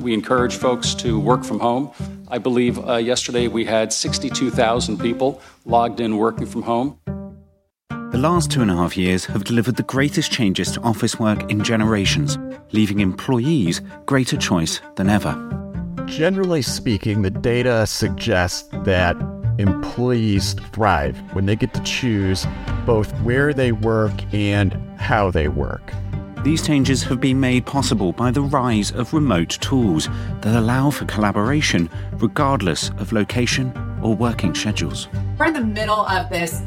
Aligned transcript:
We 0.00 0.14
encourage 0.14 0.56
folks 0.56 0.94
to 0.94 1.20
work 1.20 1.44
from 1.44 1.60
home. 1.60 1.92
I 2.28 2.38
believe 2.38 2.78
uh, 2.88 2.96
yesterday 2.96 3.48
we 3.48 3.66
had 3.66 3.92
62,000 3.92 4.98
people 4.98 5.42
logged 5.66 6.00
in 6.00 6.16
working 6.16 6.46
from 6.46 6.62
home. 6.62 6.98
The 7.88 8.18
last 8.18 8.50
two 8.50 8.62
and 8.62 8.70
a 8.70 8.76
half 8.76 8.96
years 8.96 9.26
have 9.26 9.44
delivered 9.44 9.76
the 9.76 9.82
greatest 9.82 10.32
changes 10.32 10.72
to 10.72 10.80
office 10.80 11.20
work 11.20 11.50
in 11.50 11.62
generations, 11.62 12.38
leaving 12.72 13.00
employees 13.00 13.82
greater 14.06 14.38
choice 14.38 14.80
than 14.96 15.10
ever. 15.10 15.34
Generally 16.06 16.62
speaking, 16.62 17.20
the 17.22 17.30
data 17.30 17.86
suggests 17.86 18.68
that 18.84 19.16
employees 19.58 20.54
thrive 20.72 21.18
when 21.34 21.44
they 21.44 21.56
get 21.56 21.74
to 21.74 21.82
choose 21.82 22.46
both 22.86 23.12
where 23.20 23.52
they 23.52 23.72
work 23.72 24.12
and 24.32 24.72
how 24.98 25.30
they 25.30 25.48
work. 25.48 25.92
These 26.42 26.66
changes 26.66 27.02
have 27.02 27.20
been 27.20 27.38
made 27.38 27.66
possible 27.66 28.14
by 28.14 28.30
the 28.30 28.40
rise 28.40 28.92
of 28.92 29.12
remote 29.12 29.50
tools 29.60 30.08
that 30.40 30.56
allow 30.56 30.88
for 30.88 31.04
collaboration 31.04 31.90
regardless 32.14 32.88
of 32.96 33.12
location 33.12 33.74
or 34.02 34.14
working 34.14 34.54
schedules. 34.54 35.06
We're 35.38 35.48
in 35.48 35.52
the 35.52 35.60
middle 35.60 36.06
of 36.06 36.30
this 36.30 36.62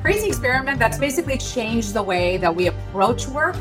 crazy 0.00 0.28
experiment 0.28 0.78
that's 0.78 0.96
basically 0.96 1.38
changed 1.38 1.92
the 1.92 2.04
way 2.04 2.36
that 2.36 2.54
we 2.54 2.68
approach 2.68 3.26
work. 3.26 3.56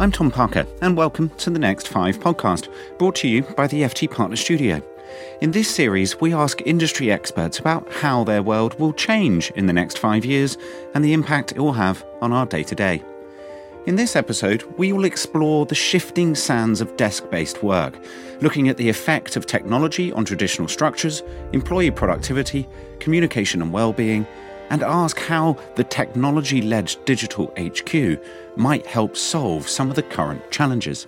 I'm 0.00 0.10
Tom 0.10 0.30
Parker, 0.30 0.66
and 0.80 0.96
welcome 0.96 1.28
to 1.28 1.50
the 1.50 1.58
Next 1.58 1.88
Five 1.88 2.20
podcast, 2.20 2.72
brought 2.98 3.16
to 3.16 3.28
you 3.28 3.42
by 3.42 3.66
the 3.66 3.82
FT 3.82 4.10
Partner 4.10 4.36
Studio. 4.36 4.82
In 5.40 5.50
this 5.50 5.72
series, 5.72 6.20
we 6.20 6.32
ask 6.32 6.62
industry 6.64 7.10
experts 7.10 7.58
about 7.58 7.90
how 7.92 8.24
their 8.24 8.42
world 8.42 8.78
will 8.78 8.92
change 8.92 9.50
in 9.52 9.66
the 9.66 9.72
next 9.72 9.98
five 9.98 10.24
years 10.24 10.56
and 10.94 11.04
the 11.04 11.12
impact 11.12 11.52
it 11.52 11.58
will 11.58 11.72
have 11.72 12.04
on 12.20 12.32
our 12.32 12.46
day 12.46 12.62
to 12.62 12.74
day. 12.74 13.02
In 13.86 13.96
this 13.96 14.16
episode, 14.16 14.62
we 14.78 14.92
will 14.92 15.04
explore 15.04 15.66
the 15.66 15.74
shifting 15.74 16.34
sands 16.34 16.80
of 16.80 16.96
desk 16.96 17.28
based 17.30 17.62
work, 17.62 17.98
looking 18.40 18.68
at 18.68 18.78
the 18.78 18.88
effect 18.88 19.36
of 19.36 19.44
technology 19.44 20.10
on 20.12 20.24
traditional 20.24 20.68
structures, 20.68 21.22
employee 21.52 21.90
productivity, 21.90 22.66
communication 22.98 23.60
and 23.60 23.72
well 23.72 23.92
being, 23.92 24.26
and 24.70 24.82
ask 24.82 25.18
how 25.18 25.58
the 25.76 25.84
technology 25.84 26.62
led 26.62 26.96
digital 27.04 27.52
HQ 27.58 28.18
might 28.56 28.86
help 28.86 29.16
solve 29.16 29.68
some 29.68 29.90
of 29.90 29.96
the 29.96 30.02
current 30.02 30.50
challenges. 30.50 31.06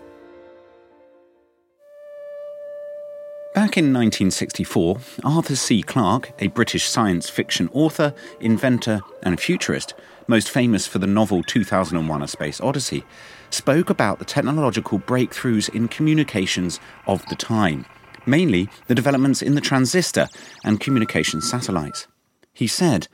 Back 3.57 3.79
in 3.79 3.87
1964, 3.87 4.99
Arthur 5.25 5.57
C. 5.57 5.83
Clarke, 5.83 6.31
a 6.41 6.49
British 6.49 6.87
science 6.87 7.31
fiction 7.31 7.71
author, 7.73 8.13
inventor, 8.39 9.01
and 9.23 9.41
futurist, 9.41 9.95
most 10.29 10.51
famous 10.51 10.87
for 10.87 10.99
the 10.99 11.07
novel 11.07 11.43
2001 11.43 12.23
A 12.23 12.29
Space 12.29 12.61
Odyssey, 12.61 13.03
spoke 13.49 13.89
about 13.89 14.19
the 14.19 14.27
technological 14.27 14.99
breakthroughs 14.99 15.75
in 15.75 15.89
communications 15.89 16.81
of 17.07 17.25
the 17.31 17.35
time, 17.35 17.87
mainly 18.27 18.69
the 18.89 18.95
developments 18.95 19.41
in 19.41 19.55
the 19.55 19.63
transistor 19.63 20.29
and 20.63 20.79
communication 20.79 21.41
satellites. 21.41 22.07
He 22.53 22.67
said, 22.67 23.09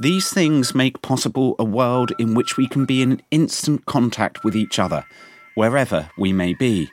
These 0.00 0.30
things 0.30 0.74
make 0.74 1.00
possible 1.00 1.56
a 1.58 1.64
world 1.64 2.12
in 2.18 2.34
which 2.34 2.58
we 2.58 2.68
can 2.68 2.84
be 2.84 3.00
in 3.00 3.22
instant 3.30 3.86
contact 3.86 4.44
with 4.44 4.54
each 4.54 4.78
other, 4.78 5.06
wherever 5.54 6.10
we 6.18 6.34
may 6.34 6.52
be 6.52 6.90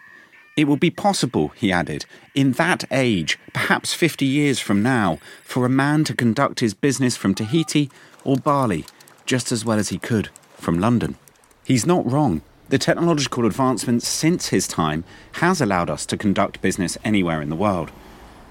it 0.56 0.68
will 0.68 0.78
be 0.78 0.90
possible, 0.90 1.50
he 1.50 1.72
added, 1.72 2.06
in 2.34 2.54
that 2.54 2.86
age, 2.90 3.38
perhaps 3.54 3.94
50 3.94 4.26
years 4.26 4.60
from 4.60 4.82
now, 4.82 5.20
for 5.44 5.66
a 5.66 5.70
man 5.70 6.04
to 6.06 6.16
conduct 6.16 6.62
his 6.62 6.74
business 6.74 7.18
from 7.18 7.36
Tahiti 7.36 7.90
or 8.24 8.38
Bali 8.38 8.86
just 9.26 9.52
as 9.52 9.66
well 9.66 9.80
as 9.80 9.90
he 9.90 9.98
could 9.98 10.30
from 10.56 10.80
London. 10.80 11.16
He's 11.64 11.86
not 11.86 12.10
wrong. 12.10 12.42
The 12.70 12.78
technological 12.78 13.46
advancement 13.46 14.02
since 14.04 14.48
his 14.48 14.68
time 14.68 15.04
has 15.34 15.62
allowed 15.62 15.90
us 15.90 16.06
to 16.08 16.18
conduct 16.18 16.62
business 16.62 16.98
anywhere 17.04 17.42
in 17.42 17.50
the 17.50 17.56
world. 17.56 17.92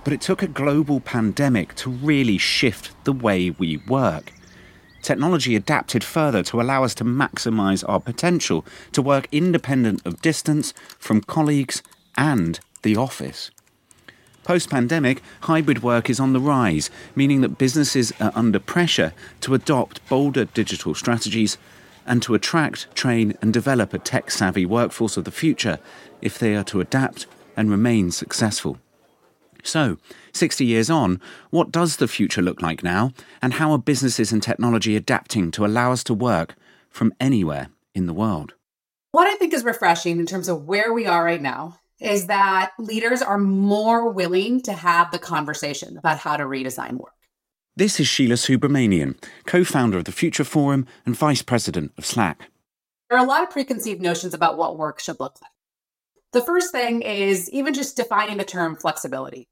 But 0.02 0.12
it 0.12 0.20
took 0.20 0.42
a 0.42 0.48
global 0.48 1.00
pandemic 1.00 1.74
to 1.76 1.90
really 1.90 2.38
shift 2.38 2.92
the 3.04 3.12
way 3.12 3.50
we 3.50 3.78
work 3.88 4.32
technology 5.04 5.54
adapted 5.54 6.02
further 6.02 6.42
to 6.42 6.60
allow 6.60 6.82
us 6.82 6.94
to 6.94 7.04
maximize 7.04 7.84
our 7.88 8.00
potential 8.00 8.64
to 8.90 9.02
work 9.02 9.28
independent 9.30 10.04
of 10.06 10.22
distance 10.22 10.72
from 10.98 11.20
colleagues 11.20 11.82
and 12.16 12.60
the 12.82 12.96
office. 12.96 13.50
Post 14.44 14.68
pandemic, 14.68 15.22
hybrid 15.42 15.82
work 15.82 16.10
is 16.10 16.20
on 16.20 16.34
the 16.34 16.40
rise, 16.40 16.90
meaning 17.16 17.40
that 17.40 17.56
businesses 17.56 18.12
are 18.20 18.32
under 18.34 18.60
pressure 18.60 19.14
to 19.40 19.54
adopt 19.54 20.06
bolder 20.08 20.44
digital 20.44 20.94
strategies 20.94 21.56
and 22.06 22.22
to 22.22 22.34
attract, 22.34 22.94
train, 22.94 23.36
and 23.40 23.54
develop 23.54 23.94
a 23.94 23.98
tech 23.98 24.30
savvy 24.30 24.66
workforce 24.66 25.16
of 25.16 25.24
the 25.24 25.30
future 25.30 25.78
if 26.20 26.38
they 26.38 26.54
are 26.54 26.64
to 26.64 26.80
adapt 26.80 27.26
and 27.56 27.70
remain 27.70 28.10
successful. 28.10 28.78
So, 29.62 29.96
60 30.34 30.66
years 30.66 30.90
on, 30.90 31.22
what 31.48 31.72
does 31.72 31.96
the 31.96 32.06
future 32.06 32.42
look 32.42 32.60
like 32.60 32.82
now, 32.82 33.12
and 33.40 33.54
how 33.54 33.72
are 33.72 33.78
businesses 33.78 34.30
and 34.30 34.42
technology 34.42 34.94
adapting 34.94 35.50
to 35.52 35.64
allow 35.64 35.90
us 35.90 36.04
to 36.04 36.12
work 36.12 36.54
from 36.90 37.14
anywhere 37.18 37.68
in 37.94 38.04
the 38.04 38.12
world? 38.12 38.52
What 39.12 39.26
I 39.26 39.36
think 39.36 39.54
is 39.54 39.64
refreshing 39.64 40.18
in 40.18 40.26
terms 40.26 40.50
of 40.50 40.66
where 40.66 40.92
we 40.92 41.06
are 41.06 41.24
right 41.24 41.40
now 41.40 41.78
is 42.00 42.26
that 42.26 42.72
leaders 42.78 43.22
are 43.22 43.38
more 43.38 44.10
willing 44.10 44.60
to 44.62 44.72
have 44.72 45.10
the 45.10 45.18
conversation 45.18 45.96
about 45.96 46.18
how 46.18 46.36
to 46.36 46.44
redesign 46.44 46.94
work. 46.94 47.12
This 47.76 47.98
is 47.98 48.06
Sheela 48.06 48.38
Subramanian, 48.38 49.16
co 49.46 49.64
founder 49.64 49.98
of 49.98 50.04
the 50.04 50.12
Future 50.12 50.44
Forum 50.44 50.86
and 51.04 51.16
vice 51.16 51.42
president 51.42 51.92
of 51.98 52.06
Slack. 52.06 52.50
There 53.08 53.18
are 53.18 53.24
a 53.24 53.28
lot 53.28 53.42
of 53.42 53.50
preconceived 53.50 54.00
notions 54.00 54.34
about 54.34 54.56
what 54.56 54.78
work 54.78 55.00
should 55.00 55.20
look 55.20 55.36
like. 55.42 55.50
The 56.32 56.40
first 56.40 56.72
thing 56.72 57.02
is 57.02 57.50
even 57.50 57.74
just 57.74 57.96
defining 57.96 58.38
the 58.38 58.44
term 58.44 58.76
flexibility. 58.76 59.48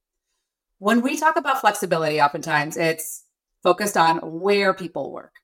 When 0.78 1.00
we 1.00 1.16
talk 1.16 1.36
about 1.36 1.60
flexibility, 1.60 2.20
oftentimes 2.20 2.76
it's 2.76 3.24
focused 3.62 3.96
on 3.96 4.18
where 4.18 4.74
people 4.74 5.12
work. 5.12 5.34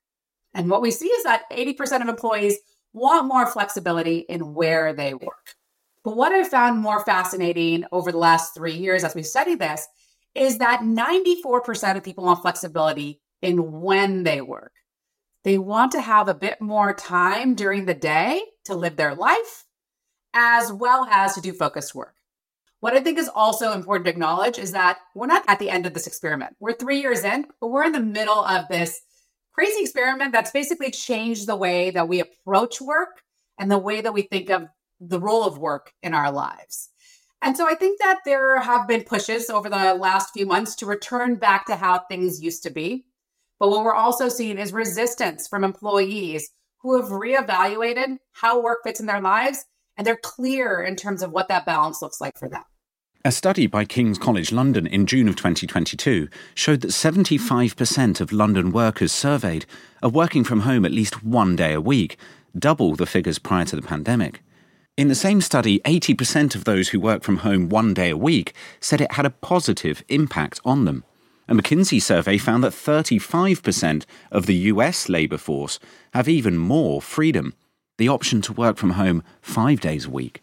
And 0.55 0.69
what 0.71 0.83
we 0.83 0.91
see 0.91 1.07
is 1.07 1.25
that 1.25 1.49
80% 1.53 2.03
of 2.03 2.09
employees 2.09 2.59
want 2.93 3.27
more 3.27 3.47
flexibility 3.47 4.19
in 4.19 4.55
where 4.55 4.93
they 4.93 5.15
work. 5.15 5.55
But 6.09 6.17
what 6.17 6.33
I've 6.33 6.49
found 6.49 6.81
more 6.81 7.05
fascinating 7.05 7.85
over 7.93 8.11
the 8.11 8.17
last 8.17 8.55
three 8.55 8.73
years 8.73 9.05
as 9.05 9.15
we 9.15 9.23
study 9.23 9.57
this 9.57 9.87
is 10.35 10.57
that 10.57 10.81
94% 10.81 11.99
of 11.99 12.03
people 12.03 12.25
want 12.25 12.41
flexibility 12.41 13.21
in 13.43 13.83
when 13.83 14.23
they 14.23 14.41
work. 14.41 14.73
They 15.45 15.59
want 15.59 15.93
to 15.93 16.01
have 16.01 16.27
a 16.27 16.35
bit 16.35 16.63
more 16.63 16.95
time 16.95 17.55
during 17.55 17.85
the 17.85 17.93
day 17.93 18.41
to 18.65 18.75
live 18.75 18.97
their 18.97 19.15
life, 19.15 19.67
as 20.33 20.73
well 20.73 21.05
as 21.11 21.35
to 21.35 21.43
do 21.43 21.53
focused 21.53 21.95
work. 21.95 22.15
What 22.81 22.95
I 22.95 23.01
think 23.01 23.19
is 23.19 23.29
also 23.29 23.73
important 23.73 24.07
to 24.07 24.11
acknowledge 24.11 24.59
is 24.59 24.73
that 24.73 25.01
we're 25.15 25.27
not 25.27 25.45
at 25.47 25.59
the 25.59 25.69
end 25.69 25.85
of 25.85 25.93
this 25.93 26.07
experiment. 26.07 26.57
We're 26.59 26.73
three 26.73 27.03
years 27.03 27.23
in, 27.23 27.45
but 27.61 27.69
we're 27.69 27.85
in 27.85 27.93
the 27.93 28.01
middle 28.01 28.43
of 28.47 28.67
this 28.69 29.03
crazy 29.53 29.83
experiment 29.83 30.33
that's 30.33 30.53
basically 30.53 30.91
changed 30.91 31.47
the 31.47 31.57
way 31.57 31.91
that 31.91 32.09
we 32.09 32.21
approach 32.21 32.81
work 32.81 33.21
and 33.61 33.71
the 33.71 33.77
way 33.77 34.01
that 34.01 34.15
we 34.15 34.23
think 34.23 34.49
of 34.49 34.69
the 35.01 35.21
role 35.21 35.45
of 35.45 35.59
work 35.59 35.93
in 36.03 36.15
our 36.15 36.31
lives. 36.33 36.91
And 37.41 37.57
so 37.57 37.69
I 37.69 37.75
think 37.75 38.01
that 38.01 38.21
there 38.25 38.61
have 38.61 38.89
been 38.89 39.05
pushes 39.05 39.49
over 39.49 39.69
the 39.69 39.95
last 39.95 40.33
few 40.33 40.45
months 40.45 40.75
to 40.77 40.87
return 40.87 41.37
back 41.37 41.67
to 41.67 41.77
how 41.77 42.01
things 42.01 42.43
used 42.43 42.63
to 42.65 42.71
be. 42.71 43.05
But 43.61 43.71
what 43.71 43.85
we're 43.85 43.95
also 43.95 44.29
seeing 44.29 44.59
is 44.59 44.73
resistance 44.73 45.47
from 45.47 45.65
employees 45.65 46.51
who 46.81 47.01
have 47.01 47.11
reevaluated 47.11 48.19
how 48.33 48.61
work 48.61 48.81
fits 48.85 49.01
in 49.01 49.07
their 49.07 49.21
lives 49.21 49.65
and 49.97 50.07
they're 50.07 50.17
clear 50.17 50.81
in 50.83 50.97
terms 50.97 51.23
of 51.23 51.33
what 51.33 51.49
that 51.49 51.67
balance 51.67 52.01
looks 52.01 52.21
like 52.21 52.39
for 52.39 52.49
them. 52.49 52.63
A 53.25 53.33
study 53.33 53.67
by 53.67 53.85
King's 53.85 54.17
College 54.17 54.53
London 54.53 54.87
in 54.87 55.05
June 55.05 55.29
of 55.29 55.35
2022 55.35 56.29
showed 56.55 56.81
that 56.83 56.93
75% 56.93 58.21
of 58.21 58.33
London 58.33 58.71
workers 58.71 59.11
surveyed 59.11 59.67
are 60.03 60.09
working 60.09 60.45
from 60.45 60.61
home 60.61 60.85
at 60.85 60.93
least 60.93 61.25
one 61.25 61.57
day 61.57 61.73
a 61.73 61.81
week, 61.81 62.17
double 62.57 62.95
the 62.95 63.07
figures 63.07 63.41
prior 63.41 63.65
to 63.65 63.77
the 63.77 63.83
pandemic. 63.83 64.41
In 64.99 65.07
the 65.07 65.15
same 65.15 65.41
study, 65.41 65.79
80% 65.85 66.57
of 66.57 66.65
those 66.65 66.89
who 66.89 66.99
work 66.99 67.23
from 67.23 67.37
home 67.37 67.69
one 67.69 67.95
day 67.95 68.11
a 68.11 68.17
week 68.17 68.53
said 68.81 69.01
it 69.01 69.13
had 69.13 69.25
a 69.25 69.31
positive 69.31 70.03
impact 70.09 70.61
on 70.65 70.87
them. 70.87 71.05
A 71.47 71.55
McKinsey 71.55 72.03
survey 72.03 72.37
found 72.37 72.65
that 72.65 72.73
35% 72.73 74.07
of 74.33 74.47
the 74.47 74.57
US 74.57 75.09
labour 75.09 75.39
force 75.39 75.79
have 76.15 76.29
even 76.29 76.59
more 76.59 77.01
freedom 77.01 77.55
the 77.97 78.09
option 78.09 78.43
to 78.43 78.53
work 78.53 78.77
from 78.77 78.91
home 78.91 79.23
five 79.41 79.79
days 79.79 80.07
a 80.07 80.11
week. 80.11 80.43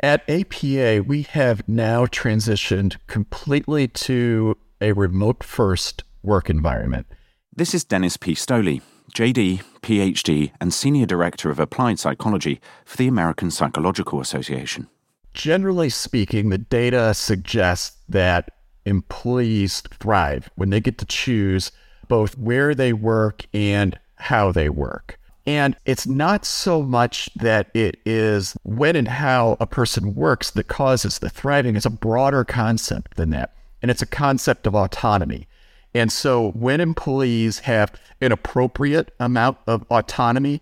At 0.00 0.28
APA, 0.28 1.04
we 1.06 1.22
have 1.22 1.66
now 1.66 2.04
transitioned 2.04 2.98
completely 3.06 3.88
to 3.88 4.58
a 4.82 4.92
remote 4.92 5.42
first 5.42 6.04
work 6.22 6.50
environment. 6.50 7.06
This 7.56 7.72
is 7.72 7.84
Dennis 7.84 8.18
P. 8.18 8.34
Stolle, 8.34 8.82
JD, 9.14 9.62
PhD, 9.80 10.50
and 10.60 10.74
Senior 10.74 11.06
Director 11.06 11.48
of 11.48 11.60
Applied 11.60 12.00
Psychology 12.00 12.60
for 12.84 12.96
the 12.96 13.06
American 13.06 13.48
Psychological 13.48 14.20
Association. 14.20 14.88
Generally 15.34 15.90
speaking, 15.90 16.48
the 16.48 16.58
data 16.58 17.14
suggests 17.14 17.96
that 18.08 18.50
employees 18.84 19.82
thrive 19.82 20.50
when 20.56 20.70
they 20.70 20.80
get 20.80 20.98
to 20.98 21.04
choose 21.04 21.70
both 22.08 22.36
where 22.36 22.74
they 22.74 22.92
work 22.92 23.46
and 23.54 23.98
how 24.16 24.50
they 24.50 24.68
work. 24.68 25.18
And 25.46 25.76
it's 25.86 26.08
not 26.08 26.44
so 26.44 26.82
much 26.82 27.30
that 27.36 27.70
it 27.72 28.00
is 28.04 28.56
when 28.64 28.96
and 28.96 29.06
how 29.06 29.56
a 29.60 29.66
person 29.66 30.16
works 30.16 30.50
that 30.52 30.66
causes 30.66 31.20
the 31.20 31.30
thriving. 31.30 31.76
It's 31.76 31.86
a 31.86 31.90
broader 31.90 32.44
concept 32.44 33.16
than 33.16 33.30
that. 33.30 33.54
And 33.80 33.92
it's 33.92 34.02
a 34.02 34.06
concept 34.06 34.66
of 34.66 34.74
autonomy. 34.74 35.46
And 35.94 36.10
so 36.10 36.50
when 36.52 36.80
employees 36.80 37.60
have 37.60 37.92
an 38.20 38.32
appropriate 38.32 39.14
amount 39.20 39.58
of 39.66 39.84
autonomy, 39.90 40.60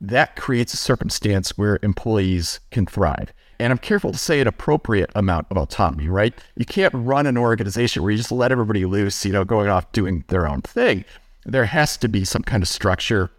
that 0.00 0.36
creates 0.36 0.74
a 0.74 0.76
circumstance 0.76 1.56
where 1.56 1.78
employees 1.82 2.60
can 2.70 2.84
thrive. 2.84 3.32
And 3.58 3.72
I'm 3.72 3.78
careful 3.78 4.12
to 4.12 4.18
say 4.18 4.40
an 4.40 4.46
appropriate 4.46 5.10
amount 5.14 5.46
of 5.50 5.56
autonomy, 5.56 6.08
right? 6.08 6.34
You 6.56 6.66
can't 6.66 6.92
run 6.94 7.26
an 7.26 7.38
organization 7.38 8.02
where 8.02 8.10
you 8.10 8.18
just 8.18 8.32
let 8.32 8.52
everybody 8.52 8.84
loose, 8.84 9.24
you 9.24 9.32
know, 9.32 9.44
going 9.44 9.70
off 9.70 9.90
doing 9.92 10.24
their 10.28 10.46
own 10.46 10.60
thing. 10.60 11.04
There 11.46 11.64
has 11.64 11.96
to 11.98 12.08
be 12.08 12.24
some 12.24 12.42
kind 12.42 12.62
of 12.62 12.68
structure. 12.68 13.30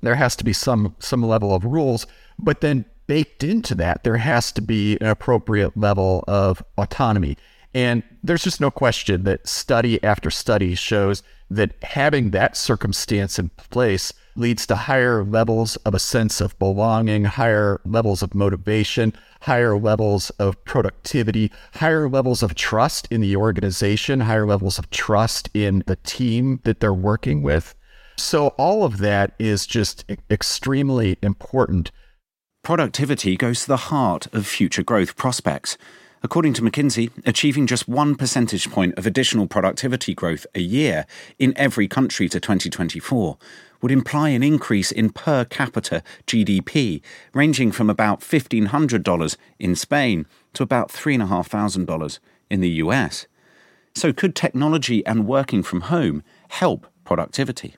There 0.00 0.14
has 0.14 0.36
to 0.36 0.44
be 0.44 0.52
some 0.52 0.94
some 1.00 1.22
level 1.22 1.54
of 1.54 1.64
rules, 1.64 2.06
but 2.38 2.60
then 2.60 2.84
baked 3.08 3.42
into 3.42 3.74
that, 3.74 4.04
there 4.04 4.18
has 4.18 4.52
to 4.52 4.62
be 4.62 4.96
an 5.00 5.08
appropriate 5.08 5.76
level 5.76 6.24
of 6.28 6.62
autonomy. 6.76 7.36
And 7.74 8.02
there's 8.22 8.44
just 8.44 8.60
no 8.60 8.70
question 8.70 9.24
that 9.24 9.46
study 9.46 10.02
after 10.02 10.30
study 10.30 10.74
shows 10.74 11.22
that 11.50 11.74
having 11.82 12.30
that 12.30 12.56
circumstance 12.56 13.38
in 13.38 13.50
place 13.50 14.12
leads 14.36 14.66
to 14.66 14.76
higher 14.76 15.24
levels 15.24 15.76
of 15.76 15.94
a 15.94 15.98
sense 15.98 16.40
of 16.40 16.58
belonging, 16.58 17.24
higher 17.24 17.80
levels 17.84 18.22
of 18.22 18.34
motivation, 18.34 19.12
higher 19.42 19.76
levels 19.76 20.30
of 20.30 20.62
productivity, 20.64 21.50
higher 21.74 22.08
levels 22.08 22.42
of 22.42 22.54
trust 22.54 23.08
in 23.10 23.20
the 23.20 23.36
organization, 23.36 24.20
higher 24.20 24.46
levels 24.46 24.78
of 24.78 24.88
trust 24.90 25.48
in 25.54 25.82
the 25.86 25.96
team 25.96 26.60
that 26.64 26.80
they're 26.80 26.94
working 26.94 27.42
with. 27.42 27.74
So, 28.16 28.48
all 28.58 28.84
of 28.84 28.98
that 28.98 29.34
is 29.38 29.66
just 29.66 30.04
extremely 30.30 31.18
important. 31.22 31.90
Productivity 32.64 33.36
goes 33.36 33.62
to 33.62 33.68
the 33.68 33.76
heart 33.76 34.26
of 34.32 34.46
future 34.46 34.82
growth 34.82 35.16
prospects. 35.16 35.78
According 36.22 36.54
to 36.54 36.62
McKinsey, 36.62 37.10
achieving 37.26 37.68
just 37.68 37.88
one 37.88 38.16
percentage 38.16 38.70
point 38.70 38.98
of 38.98 39.06
additional 39.06 39.46
productivity 39.46 40.14
growth 40.14 40.46
a 40.54 40.60
year 40.60 41.06
in 41.38 41.52
every 41.56 41.86
country 41.86 42.28
to 42.28 42.40
2024 42.40 43.38
would 43.80 43.92
imply 43.92 44.30
an 44.30 44.42
increase 44.42 44.90
in 44.90 45.10
per 45.10 45.44
capita 45.44 46.02
GDP 46.26 47.02
ranging 47.32 47.70
from 47.70 47.88
about 47.88 48.20
$1,500 48.20 49.36
in 49.60 49.76
Spain 49.76 50.26
to 50.54 50.64
about 50.64 50.90
$3,500 50.90 52.18
in 52.50 52.60
the 52.60 52.70
US. 52.70 53.26
So, 53.94 54.12
could 54.12 54.34
technology 54.34 55.06
and 55.06 55.26
working 55.26 55.62
from 55.62 55.82
home 55.82 56.24
help 56.48 56.86
productivity? 57.04 57.76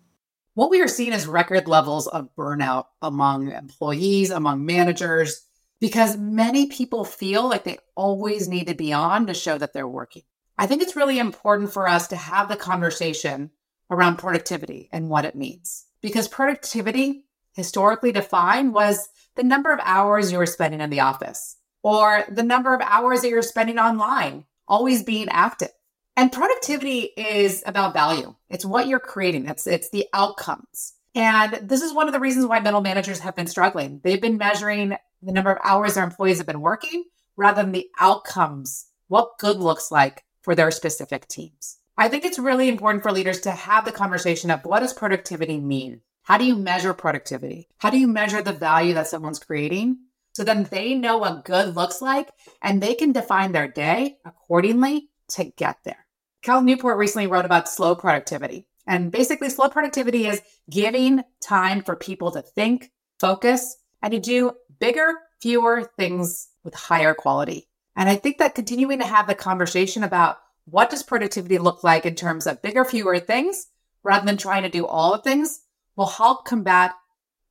What 0.55 0.71
we 0.71 0.81
are 0.81 0.89
seeing 0.89 1.13
is 1.13 1.27
record 1.27 1.69
levels 1.69 2.07
of 2.07 2.29
burnout 2.37 2.87
among 3.03 3.53
employees, 3.53 4.31
among 4.31 4.65
managers, 4.65 5.47
because 5.81 6.17
many 6.17 6.67
people 6.67 7.05
feel 7.05 7.49
like 7.49 7.65
they 7.65 7.79
always 7.95 8.49
need 8.49 8.67
to 8.69 8.75
be 8.75 8.93
on 8.93 9.27
to 9.27 9.35
show 9.35 9.59
that 9.59 9.73
they're 9.73 9.89
working. 9.89 10.23
I 10.59 10.67
think 10.67 10.83
it's 10.83 10.97
really 10.97 11.19
important 11.19 11.73
for 11.73 11.89
us 11.89 12.09
to 12.09 12.17
have 12.17 12.49
the 12.49 12.57
conversation 12.57 13.51
around 13.91 14.19
productivity 14.19 14.89
and 14.93 15.09
what 15.09 15.25
it 15.25 15.35
means 15.35 15.87
because 16.03 16.29
productivity, 16.29 17.25
historically 17.55 18.13
defined, 18.13 18.75
was 18.75 19.09
the 19.37 19.43
number 19.43 19.73
of 19.73 19.81
hours 19.83 20.31
you 20.31 20.39
were 20.39 20.47
spending 20.47 20.81
in 20.81 20.91
the 20.91 21.01
office 21.01 21.57
or 21.83 22.25
the 22.31 22.43
number 22.43 22.75
of 22.75 22.83
hours 22.83 23.23
that 23.23 23.31
you're 23.31 23.43
spending 23.43 23.79
online, 23.79 24.45
always 24.69 25.03
being 25.03 25.29
active. 25.31 25.71
And 26.17 26.31
productivity 26.31 27.11
is 27.17 27.63
about 27.65 27.95
value. 27.95 28.35
It's 28.51 28.65
what 28.65 28.87
you're 28.87 29.01
creating. 29.01 29.47
It's, 29.47 29.67
it's 29.67 29.89
the 29.91 30.07
outcomes. 30.13 30.95
And 31.15 31.55
this 31.69 31.83
is 31.83 31.95
one 31.95 32.07
of 32.07 32.13
the 32.13 32.21
reasons 32.21 32.47
why 32.47 32.61
middle 32.61 32.83
managers 32.83 33.21
have 33.21 33.35
been 33.35 33.47
struggling. 33.47 34.01
They've 34.05 34.21
been 34.21 34.37
measuring 34.37 34.97
the 35.23 35.33
number 35.33 35.51
of 35.51 35.59
hours 35.65 35.95
their 35.95 36.05
employees 36.05 36.39
have 36.39 36.47
been 36.47 36.61
working 36.61 37.05
rather 37.37 37.63
than 37.63 37.73
the 37.73 37.89
outcomes, 37.99 38.87
what 39.09 39.39
good 39.39 39.59
looks 39.59 39.91
like 39.91 40.25
for 40.43 40.55
their 40.55 40.71
specific 40.71 41.29
teams. 41.29 41.79
I 41.97 42.09
think 42.09 42.25
it's 42.25 42.39
really 42.39 42.69
important 42.69 43.03
for 43.03 43.13
leaders 43.13 43.41
to 43.43 43.51
have 43.51 43.85
the 43.85 43.93
conversation 43.93 44.51
of 44.51 44.65
what 44.65 44.81
does 44.81 44.93
productivity 44.93 45.59
mean? 45.61 46.01
How 46.23 46.39
do 46.39 46.45
you 46.45 46.57
measure 46.57 46.95
productivity? 46.95 47.69
How 47.79 47.91
do 47.91 47.99
you 47.99 48.07
measure 48.07 48.43
the 48.43 48.53
value 48.53 48.95
that 48.95 49.09
someone's 49.09 49.39
creating? 49.39 49.99
So 50.33 50.45
then 50.45 50.69
they 50.71 50.95
know 50.95 51.19
what 51.19 51.45
good 51.45 51.75
looks 51.75 52.01
like 52.01 52.31
and 52.63 52.81
they 52.83 52.95
can 52.95 53.13
define 53.13 53.53
their 53.53 53.69
day 53.69 54.17
accordingly 54.25 55.11
to 55.31 55.45
get 55.45 55.79
there. 55.85 56.07
Cal 56.43 56.63
Newport 56.63 56.97
recently 56.97 57.27
wrote 57.27 57.45
about 57.45 57.69
slow 57.69 57.95
productivity. 57.95 58.67
And 58.87 59.13
basically, 59.13 59.51
slow 59.51 59.69
productivity 59.69 60.27
is 60.27 60.41
giving 60.69 61.23
time 61.43 61.83
for 61.83 61.97
people 61.97 62.31
to 62.33 62.43
think, 62.43 62.91
focus, 63.21 63.77
and 64.03 64.13
to 64.13 64.19
do 64.19 64.53
bigger, 64.81 65.15
fewer 65.41 65.85
things 65.97 66.49
with 66.65 66.75
higher 66.75 67.15
quality. 67.15 67.69
And 67.97 68.09
I 68.09 68.17
think 68.17 68.39
that 68.39 68.55
continuing 68.55 68.99
to 68.99 69.07
have 69.07 69.27
the 69.27 69.35
conversation 69.35 70.03
about 70.03 70.39
what 70.65 70.91
does 70.91 71.03
productivity 71.03 71.59
look 71.59 71.85
like 71.85 72.07
in 72.07 72.15
terms 72.15 72.47
of 72.47 72.63
bigger, 72.63 72.85
fewer 72.85 73.19
things 73.19 73.69
rather 74.03 74.25
than 74.25 74.37
trying 74.37 74.63
to 74.63 74.69
do 74.69 74.87
all 74.87 75.13
the 75.13 75.23
things 75.23 75.61
will 75.97 76.07
help 76.07 76.45
combat 76.45 76.93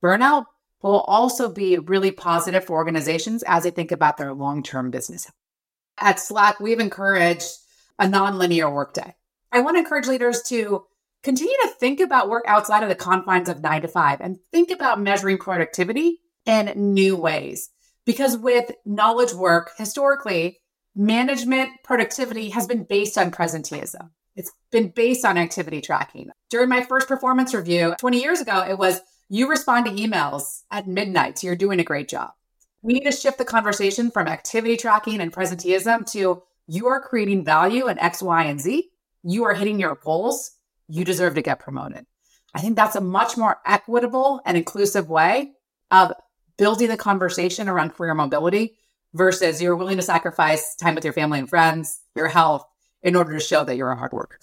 burnout, 0.02 0.46
but 0.82 0.90
will 0.90 1.00
also 1.00 1.48
be 1.52 1.78
really 1.78 2.10
positive 2.10 2.64
for 2.64 2.76
organizations 2.76 3.44
as 3.46 3.62
they 3.62 3.70
think 3.70 3.92
about 3.92 4.16
their 4.16 4.32
long 4.32 4.62
term 4.62 4.90
business. 4.90 5.30
At 5.98 6.18
Slack, 6.18 6.58
we've 6.60 6.80
encouraged 6.80 7.50
a 7.98 8.06
nonlinear 8.06 8.72
workday. 8.72 9.14
I 9.52 9.60
want 9.60 9.76
to 9.76 9.80
encourage 9.80 10.06
leaders 10.06 10.42
to 10.44 10.86
continue 11.22 11.54
to 11.62 11.68
think 11.78 12.00
about 12.00 12.30
work 12.30 12.44
outside 12.46 12.82
of 12.82 12.88
the 12.88 12.94
confines 12.94 13.48
of 13.48 13.60
nine 13.60 13.82
to 13.82 13.88
five 13.88 14.20
and 14.20 14.38
think 14.50 14.70
about 14.70 15.00
measuring 15.00 15.36
productivity 15.36 16.20
in 16.46 16.72
new 16.76 17.16
ways. 17.16 17.70
Because 18.04 18.36
with 18.36 18.72
knowledge 18.84 19.32
work, 19.32 19.72
historically, 19.76 20.60
management 20.94 21.70
productivity 21.84 22.50
has 22.50 22.66
been 22.66 22.84
based 22.84 23.16
on 23.16 23.30
presenteeism. 23.30 24.10
It's 24.36 24.52
been 24.70 24.88
based 24.88 25.24
on 25.24 25.38
activity 25.38 25.80
tracking. 25.80 26.30
During 26.48 26.68
my 26.68 26.82
first 26.82 27.08
performance 27.08 27.54
review 27.54 27.94
20 27.98 28.20
years 28.20 28.40
ago, 28.40 28.64
it 28.68 28.78
was 28.78 29.00
you 29.28 29.48
respond 29.48 29.86
to 29.86 29.92
emails 29.92 30.62
at 30.70 30.88
midnight, 30.88 31.38
so 31.38 31.46
you're 31.46 31.56
doing 31.56 31.78
a 31.78 31.84
great 31.84 32.08
job. 32.08 32.32
We 32.82 32.94
need 32.94 33.04
to 33.04 33.12
shift 33.12 33.38
the 33.38 33.44
conversation 33.44 34.10
from 34.10 34.26
activity 34.26 34.76
tracking 34.76 35.20
and 35.20 35.32
presenteeism 35.32 36.10
to 36.12 36.42
you 36.66 36.86
are 36.86 37.00
creating 37.00 37.44
value 37.44 37.88
in 37.88 37.98
X, 37.98 38.22
Y, 38.22 38.44
and 38.44 38.60
Z. 38.60 38.90
You 39.22 39.44
are 39.44 39.54
hitting 39.54 39.78
your 39.78 39.96
goals. 39.96 40.52
You 40.88 41.04
deserve 41.04 41.34
to 41.34 41.42
get 41.42 41.60
promoted. 41.60 42.06
I 42.54 42.60
think 42.60 42.76
that's 42.76 42.96
a 42.96 43.00
much 43.00 43.36
more 43.36 43.58
equitable 43.66 44.40
and 44.44 44.56
inclusive 44.56 45.08
way 45.08 45.52
of 45.90 46.12
building 46.60 46.88
the 46.88 46.96
conversation 46.96 47.70
around 47.70 47.94
career 47.94 48.12
mobility 48.14 48.76
versus 49.14 49.62
you're 49.62 49.74
willing 49.74 49.96
to 49.96 50.02
sacrifice 50.02 50.74
time 50.74 50.94
with 50.94 51.02
your 51.02 51.14
family 51.14 51.38
and 51.38 51.48
friends, 51.48 52.00
your 52.14 52.28
health, 52.28 52.66
in 53.02 53.16
order 53.16 53.32
to 53.32 53.40
show 53.40 53.64
that 53.64 53.76
you're 53.76 53.90
a 53.90 53.96
hard 53.96 54.12
worker. 54.12 54.38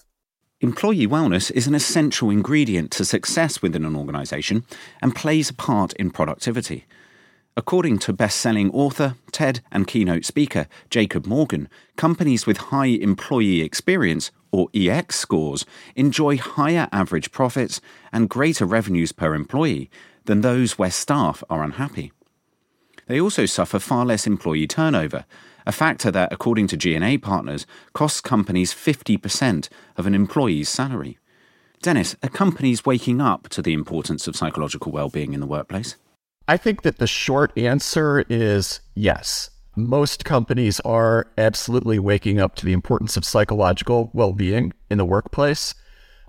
Employee 0.60 1.06
wellness 1.06 1.48
is 1.52 1.68
an 1.68 1.76
essential 1.76 2.28
ingredient 2.28 2.90
to 2.90 3.04
success 3.04 3.62
within 3.62 3.84
an 3.84 3.94
organization 3.94 4.64
and 5.00 5.14
plays 5.14 5.50
a 5.50 5.54
part 5.54 5.92
in 5.92 6.10
productivity. 6.10 6.86
According 7.56 8.00
to 8.00 8.12
best-selling 8.12 8.72
author, 8.72 9.14
TED 9.30 9.60
and 9.70 9.86
keynote 9.86 10.24
speaker 10.24 10.66
Jacob 10.90 11.24
Morgan, 11.24 11.68
companies 11.96 12.46
with 12.46 12.56
high 12.56 12.86
employee 12.86 13.60
experience 13.60 14.32
or 14.50 14.68
EX 14.74 15.20
scores 15.20 15.64
enjoy 15.94 16.36
higher 16.36 16.88
average 16.90 17.30
profits 17.30 17.80
and 18.12 18.28
greater 18.28 18.66
revenues 18.66 19.12
per 19.12 19.34
employee 19.34 19.88
than 20.28 20.42
those 20.42 20.78
where 20.78 20.90
staff 20.90 21.42
are 21.50 21.64
unhappy. 21.64 22.12
They 23.06 23.20
also 23.20 23.46
suffer 23.46 23.78
far 23.78 24.04
less 24.04 24.26
employee 24.26 24.66
turnover, 24.66 25.24
a 25.66 25.72
factor 25.72 26.10
that, 26.10 26.32
according 26.32 26.66
to 26.68 26.76
G&A 26.76 27.16
partners, 27.18 27.66
costs 27.94 28.20
companies 28.20 28.72
50% 28.72 29.68
of 29.96 30.06
an 30.06 30.14
employee's 30.14 30.68
salary. 30.68 31.18
Dennis, 31.80 32.14
are 32.22 32.28
companies 32.28 32.84
waking 32.84 33.20
up 33.22 33.48
to 33.48 33.62
the 33.62 33.72
importance 33.72 34.28
of 34.28 34.36
psychological 34.36 34.92
well-being 34.92 35.32
in 35.32 35.40
the 35.40 35.46
workplace? 35.46 35.96
I 36.46 36.58
think 36.58 36.82
that 36.82 36.98
the 36.98 37.06
short 37.06 37.56
answer 37.56 38.24
is 38.28 38.80
yes. 38.94 39.50
Most 39.76 40.26
companies 40.26 40.78
are 40.80 41.28
absolutely 41.38 41.98
waking 41.98 42.38
up 42.38 42.54
to 42.56 42.66
the 42.66 42.72
importance 42.72 43.16
of 43.16 43.24
psychological 43.24 44.10
well 44.12 44.32
being 44.32 44.74
in 44.90 44.98
the 44.98 45.04
workplace. 45.04 45.74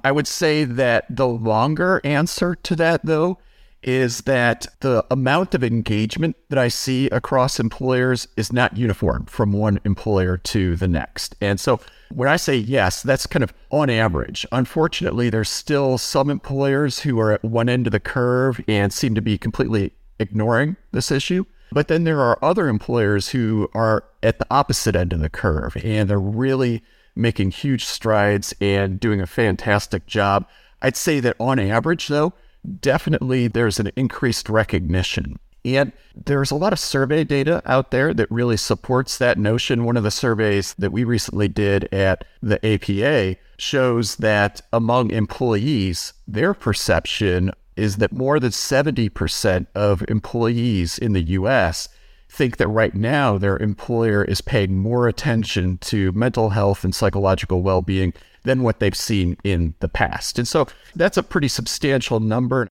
I 0.03 0.13
would 0.13 0.27
say 0.27 0.63
that 0.63 1.05
the 1.09 1.27
longer 1.27 1.99
answer 2.05 2.55
to 2.55 2.75
that, 2.77 3.05
though, 3.05 3.39
is 3.81 4.21
that 4.21 4.67
the 4.81 5.05
amount 5.09 5.55
of 5.55 5.63
engagement 5.63 6.35
that 6.49 6.59
I 6.59 6.67
see 6.67 7.07
across 7.07 7.59
employers 7.59 8.27
is 8.35 8.51
not 8.51 8.77
uniform 8.77 9.25
from 9.25 9.53
one 9.53 9.79
employer 9.85 10.37
to 10.37 10.75
the 10.75 10.87
next. 10.87 11.35
And 11.39 11.59
so 11.59 11.79
when 12.11 12.27
I 12.27 12.35
say 12.35 12.55
yes, 12.55 13.01
that's 13.01 13.27
kind 13.27 13.43
of 13.43 13.53
on 13.69 13.89
average. 13.89 14.45
Unfortunately, 14.51 15.29
there's 15.29 15.49
still 15.49 15.97
some 15.97 16.29
employers 16.29 16.99
who 16.99 17.19
are 17.19 17.31
at 17.31 17.43
one 17.43 17.69
end 17.69 17.87
of 17.87 17.91
the 17.91 17.99
curve 17.99 18.59
and 18.67 18.91
seem 18.91 19.15
to 19.15 19.21
be 19.21 19.37
completely 19.37 19.93
ignoring 20.19 20.75
this 20.91 21.11
issue. 21.11 21.45
But 21.71 21.87
then 21.87 22.03
there 22.03 22.19
are 22.19 22.43
other 22.43 22.67
employers 22.67 23.29
who 23.29 23.69
are 23.73 24.03
at 24.23 24.39
the 24.39 24.47
opposite 24.49 24.95
end 24.95 25.13
of 25.13 25.19
the 25.19 25.29
curve 25.29 25.77
and 25.83 26.09
they're 26.09 26.19
really 26.19 26.83
making 27.15 27.51
huge 27.51 27.85
strides 27.85 28.53
and 28.59 28.99
doing 28.99 29.21
a 29.21 29.27
fantastic 29.27 30.05
job. 30.07 30.47
I'd 30.81 30.95
say 30.95 31.19
that 31.19 31.35
on 31.39 31.59
average, 31.59 32.07
though, 32.07 32.33
definitely 32.79 33.47
there's 33.47 33.79
an 33.79 33.91
increased 33.95 34.49
recognition. 34.49 35.39
And 35.65 35.91
there's 36.15 36.51
a 36.51 36.55
lot 36.55 36.73
of 36.73 36.79
survey 36.79 37.23
data 37.23 37.61
out 37.65 37.91
there 37.91 38.13
that 38.13 38.31
really 38.31 38.57
supports 38.57 39.17
that 39.17 39.37
notion. 39.37 39.83
One 39.83 39.97
of 39.97 40.03
the 40.03 40.11
surveys 40.11 40.73
that 40.75 40.91
we 40.91 41.03
recently 41.03 41.47
did 41.47 41.93
at 41.93 42.23
the 42.41 42.65
APA 42.65 43.37
shows 43.57 44.15
that 44.17 44.61
among 44.71 45.11
employees, 45.11 46.13
their 46.27 46.53
perception 46.53 47.51
is 47.75 47.97
that 47.97 48.13
more 48.13 48.39
than 48.39 48.51
70% 48.51 49.67
of 49.75 50.03
employees 50.07 50.97
in 50.97 51.13
the 51.13 51.21
US 51.21 51.89
think 52.29 52.57
that 52.57 52.67
right 52.67 52.93
now 52.93 53.37
their 53.37 53.57
employer 53.57 54.23
is 54.23 54.41
paying 54.41 54.77
more 54.77 55.07
attention 55.07 55.77
to 55.79 56.11
mental 56.11 56.51
health 56.51 56.83
and 56.83 56.93
psychological 56.93 57.63
well 57.63 57.81
being 57.81 58.13
than 58.43 58.63
what 58.63 58.79
they've 58.79 58.95
seen 58.95 59.37
in 59.43 59.75
the 59.79 59.89
past. 59.89 60.37
And 60.39 60.47
so 60.47 60.67
that's 60.95 61.17
a 61.17 61.23
pretty 61.23 61.47
substantial 61.47 62.19
number. 62.19 62.67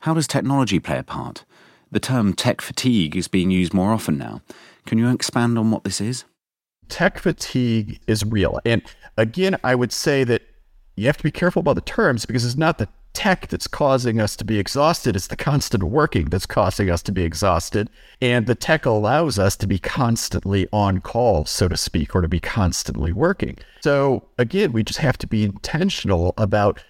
How 0.00 0.14
does 0.14 0.26
technology 0.26 0.78
play 0.78 0.98
a 0.98 1.02
part? 1.02 1.44
The 1.90 2.00
term 2.00 2.32
tech 2.34 2.60
fatigue 2.60 3.16
is 3.16 3.28
being 3.28 3.50
used 3.50 3.72
more 3.72 3.92
often 3.92 4.18
now. 4.18 4.42
Can 4.86 4.98
you 4.98 5.10
expand 5.10 5.58
on 5.58 5.70
what 5.70 5.84
this 5.84 6.00
is? 6.00 6.24
Tech 6.88 7.18
fatigue 7.18 8.00
is 8.06 8.24
real. 8.24 8.60
And 8.64 8.82
again, 9.16 9.56
I 9.64 9.74
would 9.74 9.92
say 9.92 10.24
that 10.24 10.42
you 10.96 11.06
have 11.06 11.16
to 11.16 11.22
be 11.22 11.30
careful 11.30 11.60
about 11.60 11.76
the 11.76 11.80
terms 11.80 12.26
because 12.26 12.44
it's 12.44 12.56
not 12.56 12.78
the 12.78 12.88
tech 13.14 13.48
that's 13.48 13.66
causing 13.66 14.20
us 14.20 14.36
to 14.36 14.44
be 14.44 14.58
exhausted. 14.58 15.16
It's 15.16 15.28
the 15.28 15.36
constant 15.36 15.84
working 15.84 16.26
that's 16.26 16.46
causing 16.46 16.90
us 16.90 17.02
to 17.04 17.12
be 17.12 17.22
exhausted. 17.22 17.88
And 18.20 18.46
the 18.46 18.54
tech 18.54 18.84
allows 18.84 19.38
us 19.38 19.56
to 19.56 19.66
be 19.66 19.78
constantly 19.78 20.68
on 20.72 21.00
call, 21.00 21.46
so 21.46 21.68
to 21.68 21.76
speak, 21.76 22.14
or 22.14 22.20
to 22.20 22.28
be 22.28 22.40
constantly 22.40 23.12
working. 23.12 23.56
So 23.82 24.24
again, 24.36 24.72
we 24.72 24.82
just 24.82 24.98
have 24.98 25.16
to 25.18 25.26
be 25.26 25.44
intentional 25.44 26.34
about 26.36 26.82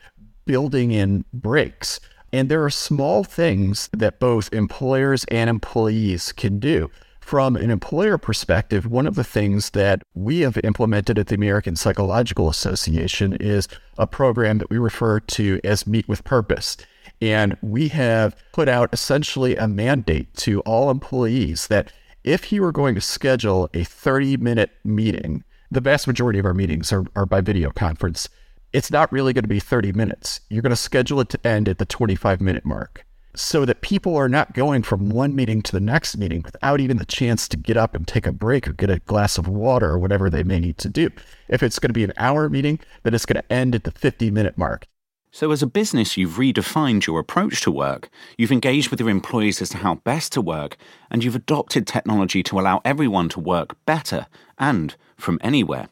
building 0.47 0.91
in 0.91 1.25
breaks. 1.33 2.01
And 2.33 2.49
there 2.49 2.65
are 2.65 2.71
small 2.71 3.23
things 3.23 3.89
that 3.93 4.19
both 4.19 4.53
employers 4.53 5.25
and 5.29 5.49
employees 5.49 6.33
can 6.33 6.59
do. 6.59 6.91
From 7.25 7.57
an 7.57 7.71
employer 7.71 8.19
perspective, 8.19 8.87
one 8.87 9.07
of 9.07 9.15
the 9.15 9.25
things 9.25 9.71
that 9.71 10.03
we 10.13 10.41
have 10.41 10.59
implemented 10.63 11.19
at 11.19 11.29
the 11.29 11.37
American 11.37 11.75
Psychological 11.75 12.51
Association 12.51 13.33
is 13.41 13.67
a 13.97 14.07
program 14.07 14.59
that 14.59 14.69
we 14.69 14.77
refer 14.77 15.21
to 15.21 15.59
as 15.65 15.87
Meet 15.87 16.07
with 16.07 16.23
Purpose. 16.23 16.77
And 17.23 17.57
we 17.63 17.89
have 17.89 18.37
put 18.53 18.69
out 18.69 18.91
essentially 18.93 19.57
a 19.57 19.67
mandate 19.67 20.35
to 20.37 20.61
all 20.61 20.91
employees 20.91 21.69
that 21.69 21.91
if 22.25 22.53
you 22.53 22.63
are 22.63 22.73
going 22.73 22.95
to 22.95 23.01
schedule 23.01 23.71
a 23.73 23.85
30 23.85 24.37
minute 24.37 24.73
meeting, 24.85 25.45
the 25.71 25.81
vast 25.81 26.07
majority 26.07 26.39
of 26.39 26.45
our 26.45 26.53
meetings 26.53 26.93
are, 26.93 27.07
are 27.17 27.25
by 27.25 27.41
video 27.41 27.71
conference, 27.71 28.29
it's 28.75 28.91
not 28.91 29.11
really 29.11 29.33
going 29.33 29.45
to 29.45 29.49
be 29.49 29.61
30 29.61 29.93
minutes. 29.93 30.43
You're 30.51 30.63
going 30.63 30.71
to 30.71 30.77
schedule 30.77 31.21
it 31.21 31.31
to 31.31 31.47
end 31.47 31.71
at 31.71 31.79
the 31.79 31.87
25 31.87 32.43
minute 32.43 32.67
mark 32.67 33.04
so 33.37 33.65
that 33.65 33.81
people 33.81 34.17
are 34.17 34.29
not 34.29 34.55
going 34.55 34.83
from 34.83 35.11
one 35.11 35.35
meeting 35.35 35.63
to 35.63 35.73
the 35.73 35.81
next 35.81 36.17
meeting 36.17 36.43
without 36.43 36.81
even 36.81 36.99
the 36.99 37.05
chance 37.05 37.49
to 37.49 37.57
get 37.57 37.77
up 37.77 37.95
and 37.95 38.07
take 38.07 38.27
a 38.27 38.33
break 38.33 38.69
or 38.69 38.73
get 38.73 38.91
a 38.91 39.01
glass 39.01 39.39
of 39.39 39.49
water 39.49 39.91
or 39.91 39.99
whatever 39.99 40.31
they 40.31 40.43
may 40.43 40.61
need 40.61 40.79
to 40.79 40.89
do. 40.89 41.11
If 41.49 41.63
it's 41.63 41.79
going 41.79 41.91
to 41.91 41.95
be 41.95 42.05
an 42.05 42.13
hour 42.17 42.49
meeting, 42.49 42.81
then 43.03 43.15
it's 43.15 43.27
going 43.27 43.43
to 43.43 43.53
end 43.53 43.75
at 43.75 43.85
the 43.85 43.91
50 43.91 44.31
minute 44.31 44.57
mark. 44.57 44.87
So, 45.31 45.51
as 45.51 45.65
a 45.65 45.67
business, 45.67 46.17
you've 46.17 46.35
redefined 46.35 47.07
your 47.07 47.19
approach 47.19 47.61
to 47.63 47.71
work. 47.73 48.09
You've 48.39 48.53
engaged 48.53 48.91
with 48.91 49.01
your 49.01 49.11
employees 49.11 49.61
as 49.61 49.71
to 49.71 49.79
how 49.79 49.97
best 49.97 50.33
to 50.35 50.41
work, 50.41 50.77
and 51.11 51.25
you've 51.25 51.35
adopted 51.35 51.89
technology 51.89 52.45
to 52.45 52.61
allow 52.61 52.81
everyone 52.85 53.29
to 53.31 53.41
work 53.41 53.75
better 53.85 54.29
and 54.59 54.95
from 55.17 55.41
anywhere. 55.43 55.89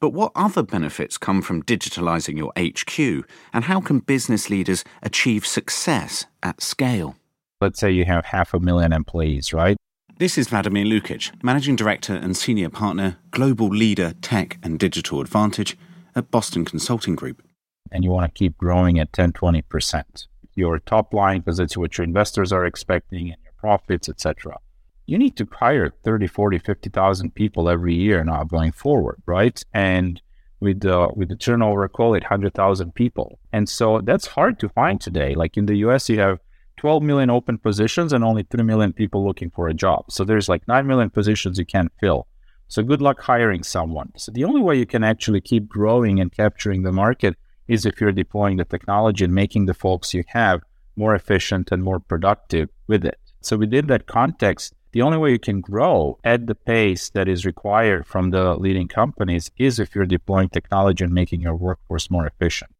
But 0.00 0.14
what 0.14 0.32
other 0.34 0.62
benefits 0.62 1.18
come 1.18 1.42
from 1.42 1.62
digitalizing 1.62 2.38
your 2.38 2.52
HQ, 2.58 3.28
and 3.52 3.64
how 3.64 3.82
can 3.82 3.98
business 3.98 4.48
leaders 4.48 4.82
achieve 5.02 5.46
success 5.46 6.24
at 6.42 6.62
scale? 6.62 7.16
Let's 7.60 7.78
say 7.78 7.90
you 7.90 8.06
have 8.06 8.24
half 8.24 8.54
a 8.54 8.60
million 8.60 8.94
employees, 8.94 9.52
right? 9.52 9.76
This 10.16 10.38
is 10.38 10.48
Vladimir 10.48 10.86
Lukic, 10.86 11.32
Managing 11.42 11.76
Director 11.76 12.14
and 12.14 12.34
Senior 12.34 12.70
Partner, 12.70 13.18
Global 13.30 13.68
Leader 13.68 14.14
Tech 14.22 14.58
and 14.62 14.78
Digital 14.78 15.20
Advantage 15.20 15.76
at 16.16 16.30
Boston 16.30 16.64
Consulting 16.64 17.14
Group. 17.14 17.42
And 17.92 18.02
you 18.02 18.10
want 18.10 18.32
to 18.32 18.38
keep 18.38 18.56
growing 18.56 18.98
at 18.98 19.12
10 19.12 19.32
20%. 19.32 20.26
Your 20.54 20.78
top 20.78 21.12
line, 21.12 21.40
because 21.40 21.60
it's 21.60 21.76
what 21.76 21.98
your 21.98 22.06
investors 22.06 22.52
are 22.52 22.64
expecting, 22.64 23.30
and 23.30 23.42
your 23.44 23.52
profits, 23.58 24.08
etc 24.08 24.56
you 25.10 25.18
need 25.18 25.36
to 25.36 25.48
hire 25.50 25.92
30, 26.04 26.28
40, 26.28 26.58
50,000 26.58 27.34
people 27.34 27.68
every 27.68 27.94
year 27.94 28.22
now 28.22 28.44
going 28.44 28.70
forward, 28.70 29.20
right? 29.26 29.60
And 29.74 30.22
with 30.60 30.80
the 30.80 31.08
with 31.16 31.28
the 31.30 31.36
turnover, 31.36 31.88
call 31.88 32.14
it 32.14 32.22
100,000 32.22 32.94
people. 32.94 33.40
And 33.52 33.68
so 33.68 34.00
that's 34.02 34.28
hard 34.28 34.60
to 34.60 34.68
find 34.68 35.00
today. 35.00 35.34
Like 35.34 35.56
in 35.56 35.66
the 35.66 35.78
US, 35.86 36.08
you 36.08 36.20
have 36.20 36.38
12 36.76 37.02
million 37.02 37.28
open 37.28 37.58
positions 37.58 38.12
and 38.12 38.22
only 38.22 38.44
3 38.44 38.62
million 38.62 38.92
people 38.92 39.26
looking 39.26 39.50
for 39.50 39.66
a 39.66 39.74
job. 39.74 40.12
So 40.12 40.22
there's 40.22 40.48
like 40.48 40.68
9 40.68 40.86
million 40.86 41.10
positions 41.10 41.58
you 41.58 41.66
can't 41.66 41.92
fill. 41.98 42.28
So 42.68 42.84
good 42.84 43.02
luck 43.02 43.20
hiring 43.20 43.64
someone. 43.64 44.12
So 44.16 44.30
the 44.30 44.44
only 44.44 44.60
way 44.60 44.78
you 44.78 44.86
can 44.86 45.02
actually 45.02 45.40
keep 45.40 45.68
growing 45.68 46.20
and 46.20 46.30
capturing 46.30 46.82
the 46.82 46.92
market 46.92 47.34
is 47.66 47.84
if 47.84 48.00
you're 48.00 48.12
deploying 48.12 48.58
the 48.58 48.64
technology 48.64 49.24
and 49.24 49.34
making 49.34 49.66
the 49.66 49.74
folks 49.74 50.14
you 50.14 50.22
have 50.28 50.60
more 50.94 51.16
efficient 51.16 51.72
and 51.72 51.82
more 51.82 51.98
productive 51.98 52.68
with 52.86 53.04
it. 53.04 53.18
So 53.40 53.56
within 53.56 53.88
that 53.88 54.06
context, 54.06 54.74
the 54.92 55.02
only 55.02 55.18
way 55.18 55.30
you 55.30 55.38
can 55.38 55.60
grow 55.60 56.18
at 56.24 56.46
the 56.46 56.54
pace 56.54 57.10
that 57.10 57.28
is 57.28 57.46
required 57.46 58.06
from 58.06 58.30
the 58.30 58.54
leading 58.54 58.88
companies 58.88 59.50
is 59.56 59.78
if 59.78 59.94
you're 59.94 60.06
deploying 60.06 60.48
technology 60.48 61.04
and 61.04 61.12
making 61.12 61.40
your 61.40 61.54
workforce 61.54 62.10
more 62.10 62.26
efficient. 62.26 62.70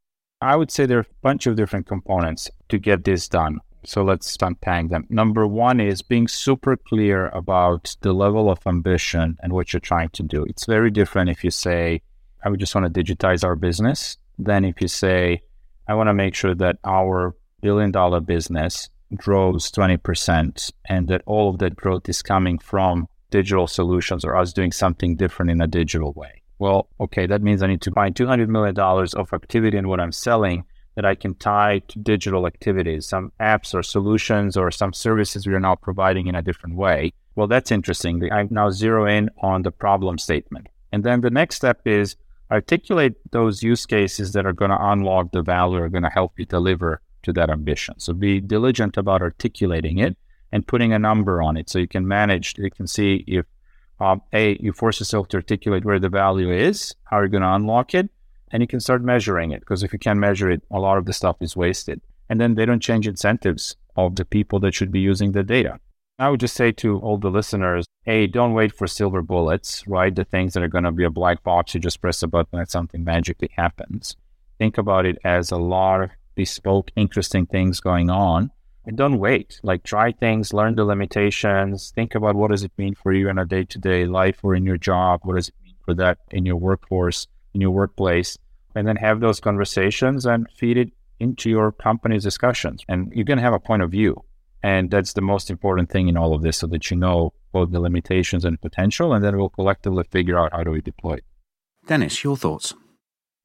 I 0.40 0.56
would 0.56 0.70
say 0.70 0.86
there 0.86 0.98
are 0.98 1.02
a 1.02 1.22
bunch 1.22 1.46
of 1.46 1.56
different 1.56 1.86
components 1.86 2.50
to 2.70 2.78
get 2.78 3.04
this 3.04 3.28
done. 3.28 3.60
So 3.84 4.02
let's 4.02 4.36
unpack 4.40 4.88
them. 4.88 5.06
Number 5.08 5.46
one 5.46 5.80
is 5.80 6.02
being 6.02 6.28
super 6.28 6.76
clear 6.76 7.28
about 7.28 7.96
the 8.00 8.12
level 8.12 8.50
of 8.50 8.66
ambition 8.66 9.38
and 9.42 9.52
what 9.52 9.72
you're 9.72 9.80
trying 9.80 10.10
to 10.10 10.22
do. 10.22 10.44
It's 10.44 10.66
very 10.66 10.90
different 10.90 11.30
if 11.30 11.44
you 11.44 11.50
say, 11.50 12.02
I 12.44 12.50
just 12.56 12.74
want 12.74 12.92
to 12.92 13.04
digitize 13.04 13.44
our 13.44 13.56
business, 13.56 14.18
than 14.38 14.64
if 14.64 14.80
you 14.80 14.88
say, 14.88 15.42
I 15.86 15.94
want 15.94 16.08
to 16.08 16.14
make 16.14 16.34
sure 16.34 16.54
that 16.54 16.78
our 16.84 17.34
billion 17.60 17.90
dollar 17.90 18.20
business 18.20 18.88
grows 19.16 19.70
20% 19.70 20.72
and 20.88 21.08
that 21.08 21.22
all 21.26 21.50
of 21.50 21.58
that 21.58 21.76
growth 21.76 22.08
is 22.08 22.22
coming 22.22 22.58
from 22.58 23.08
digital 23.30 23.66
solutions 23.66 24.24
or 24.24 24.36
us 24.36 24.52
doing 24.52 24.72
something 24.72 25.16
different 25.16 25.50
in 25.50 25.60
a 25.60 25.66
digital 25.66 26.12
way. 26.12 26.42
Well, 26.58 26.88
okay, 27.00 27.26
that 27.26 27.42
means 27.42 27.62
I 27.62 27.68
need 27.68 27.82
to 27.82 27.90
find 27.92 28.14
$200 28.14 28.48
million 28.48 28.78
of 28.78 29.32
activity 29.32 29.78
in 29.78 29.88
what 29.88 30.00
I'm 30.00 30.12
selling 30.12 30.64
that 30.96 31.04
I 31.04 31.14
can 31.14 31.34
tie 31.34 31.80
to 31.88 31.98
digital 31.98 32.46
activities, 32.46 33.06
some 33.06 33.32
apps 33.40 33.74
or 33.74 33.82
solutions 33.82 34.56
or 34.56 34.70
some 34.70 34.92
services 34.92 35.46
we 35.46 35.54
are 35.54 35.60
now 35.60 35.76
providing 35.76 36.26
in 36.26 36.34
a 36.34 36.42
different 36.42 36.76
way. 36.76 37.12
Well, 37.36 37.46
that's 37.46 37.70
interesting. 37.70 38.30
I 38.30 38.46
now 38.50 38.70
zero 38.70 39.06
in 39.06 39.30
on 39.40 39.62
the 39.62 39.70
problem 39.70 40.18
statement. 40.18 40.68
And 40.92 41.04
then 41.04 41.20
the 41.20 41.30
next 41.30 41.56
step 41.56 41.86
is 41.86 42.16
articulate 42.50 43.14
those 43.30 43.62
use 43.62 43.86
cases 43.86 44.32
that 44.32 44.44
are 44.44 44.52
going 44.52 44.72
to 44.72 44.90
unlock 44.90 45.30
the 45.32 45.42
value, 45.42 45.78
are 45.78 45.88
going 45.88 46.02
to 46.02 46.10
help 46.10 46.32
you 46.36 46.44
deliver 46.44 47.00
to 47.22 47.32
that 47.34 47.50
ambition. 47.50 47.98
So 47.98 48.12
be 48.12 48.40
diligent 48.40 48.96
about 48.96 49.22
articulating 49.22 49.98
it 49.98 50.16
and 50.52 50.66
putting 50.66 50.92
a 50.92 50.98
number 50.98 51.42
on 51.42 51.56
it 51.56 51.68
so 51.68 51.78
you 51.78 51.88
can 51.88 52.06
manage, 52.06 52.54
you 52.58 52.70
can 52.70 52.86
see 52.86 53.24
if 53.26 53.46
um, 54.00 54.22
A, 54.32 54.56
you 54.60 54.72
force 54.72 55.00
yourself 55.00 55.28
to 55.28 55.36
articulate 55.36 55.84
where 55.84 55.98
the 55.98 56.08
value 56.08 56.50
is, 56.50 56.94
how 57.04 57.18
you're 57.18 57.28
going 57.28 57.42
to 57.42 57.54
unlock 57.54 57.94
it, 57.94 58.08
and 58.50 58.62
you 58.62 58.66
can 58.66 58.80
start 58.80 59.02
measuring 59.02 59.52
it 59.52 59.60
because 59.60 59.82
if 59.82 59.92
you 59.92 59.98
can't 59.98 60.18
measure 60.18 60.50
it, 60.50 60.62
a 60.70 60.80
lot 60.80 60.98
of 60.98 61.04
the 61.04 61.12
stuff 61.12 61.36
is 61.40 61.56
wasted. 61.56 62.00
And 62.28 62.40
then 62.40 62.54
they 62.54 62.64
don't 62.64 62.82
change 62.82 63.06
incentives 63.06 63.76
of 63.96 64.16
the 64.16 64.24
people 64.24 64.60
that 64.60 64.74
should 64.74 64.92
be 64.92 65.00
using 65.00 65.32
the 65.32 65.42
data. 65.42 65.78
I 66.18 66.28
would 66.28 66.40
just 66.40 66.54
say 66.54 66.70
to 66.72 66.98
all 66.98 67.16
the 67.16 67.30
listeners, 67.30 67.86
A, 68.06 68.26
don't 68.26 68.52
wait 68.52 68.72
for 68.72 68.86
silver 68.86 69.22
bullets, 69.22 69.86
right? 69.86 70.14
The 70.14 70.24
things 70.24 70.52
that 70.52 70.62
are 70.62 70.68
going 70.68 70.84
to 70.84 70.92
be 70.92 71.04
a 71.04 71.10
black 71.10 71.42
box, 71.42 71.74
you 71.74 71.80
just 71.80 72.00
press 72.00 72.22
a 72.22 72.26
button 72.26 72.58
and 72.58 72.68
something 72.68 73.02
magically 73.02 73.50
happens. 73.56 74.16
Think 74.58 74.76
about 74.76 75.06
it 75.06 75.16
as 75.24 75.50
a 75.50 75.56
lot 75.56 76.02
of 76.02 76.10
bespoke, 76.34 76.90
interesting 76.96 77.46
things 77.46 77.80
going 77.80 78.10
on. 78.10 78.50
And 78.86 78.96
don't 78.96 79.18
wait. 79.18 79.60
Like 79.62 79.82
try 79.82 80.12
things, 80.12 80.52
learn 80.52 80.74
the 80.74 80.84
limitations, 80.84 81.92
think 81.94 82.14
about 82.14 82.34
what 82.34 82.50
does 82.50 82.64
it 82.64 82.72
mean 82.78 82.94
for 82.94 83.12
you 83.12 83.28
in 83.28 83.38
a 83.38 83.44
day-to-day 83.44 84.06
life 84.06 84.38
or 84.42 84.54
in 84.54 84.64
your 84.64 84.78
job. 84.78 85.20
What 85.22 85.36
does 85.36 85.48
it 85.48 85.54
mean 85.62 85.74
for 85.84 85.94
that 85.94 86.18
in 86.30 86.46
your 86.46 86.56
workforce, 86.56 87.26
in 87.54 87.60
your 87.60 87.70
workplace, 87.70 88.38
and 88.74 88.86
then 88.86 88.96
have 88.96 89.20
those 89.20 89.40
conversations 89.40 90.24
and 90.24 90.48
feed 90.50 90.76
it 90.78 90.92
into 91.18 91.50
your 91.50 91.72
company's 91.72 92.22
discussions. 92.22 92.82
And 92.88 93.12
you're 93.14 93.24
going 93.24 93.38
to 93.38 93.44
have 93.44 93.52
a 93.52 93.60
point 93.60 93.82
of 93.82 93.90
view. 93.90 94.24
And 94.62 94.90
that's 94.90 95.12
the 95.12 95.20
most 95.20 95.50
important 95.50 95.90
thing 95.90 96.08
in 96.08 96.16
all 96.16 96.34
of 96.34 96.42
this 96.42 96.58
so 96.58 96.66
that 96.68 96.90
you 96.90 96.96
know 96.96 97.32
both 97.52 97.70
the 97.70 97.80
limitations 97.80 98.44
and 98.44 98.60
potential, 98.60 99.12
and 99.12 99.24
then 99.24 99.36
we'll 99.36 99.48
collectively 99.48 100.04
figure 100.10 100.38
out 100.38 100.52
how 100.52 100.62
do 100.62 100.70
we 100.70 100.80
deploy 100.80 101.14
it. 101.14 101.24
Dennis, 101.86 102.22
your 102.22 102.36
thoughts? 102.36 102.74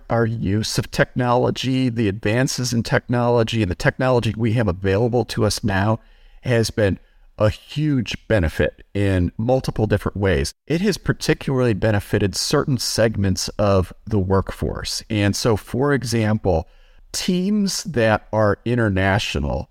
Our 0.10 0.26
use 0.26 0.78
of 0.78 0.92
technology, 0.92 1.90
the 1.90 2.08
advances 2.08 2.74
in 2.74 2.84
technology, 2.84 3.62
and 3.62 3.72
the 3.72 3.76
technology 3.76 4.34
we 4.36 4.54
have 4.54 4.68
available 4.68 5.26
to 5.26 5.46
us 5.46 5.64
now 5.64 6.00
has 6.42 6.70
been 6.70 7.00
a 7.38 7.50
huge 7.50 8.16
benefit 8.28 8.86
in 8.94 9.32
multiple 9.38 9.88
different 9.88 10.18
ways. 10.18 10.54
It 10.68 10.82
has 10.82 10.98
particularly 10.98 11.74
benefited 11.74 12.36
certain 12.36 12.78
segments 12.78 13.50
of 13.60 13.92
the 14.06 14.20
workforce. 14.20 15.04
And 15.10 15.36
so, 15.36 15.58
for 15.58 15.94
example, 15.94 16.68
teams 17.12 17.84
that 17.84 18.28
are 18.32 18.60
international 18.66 19.70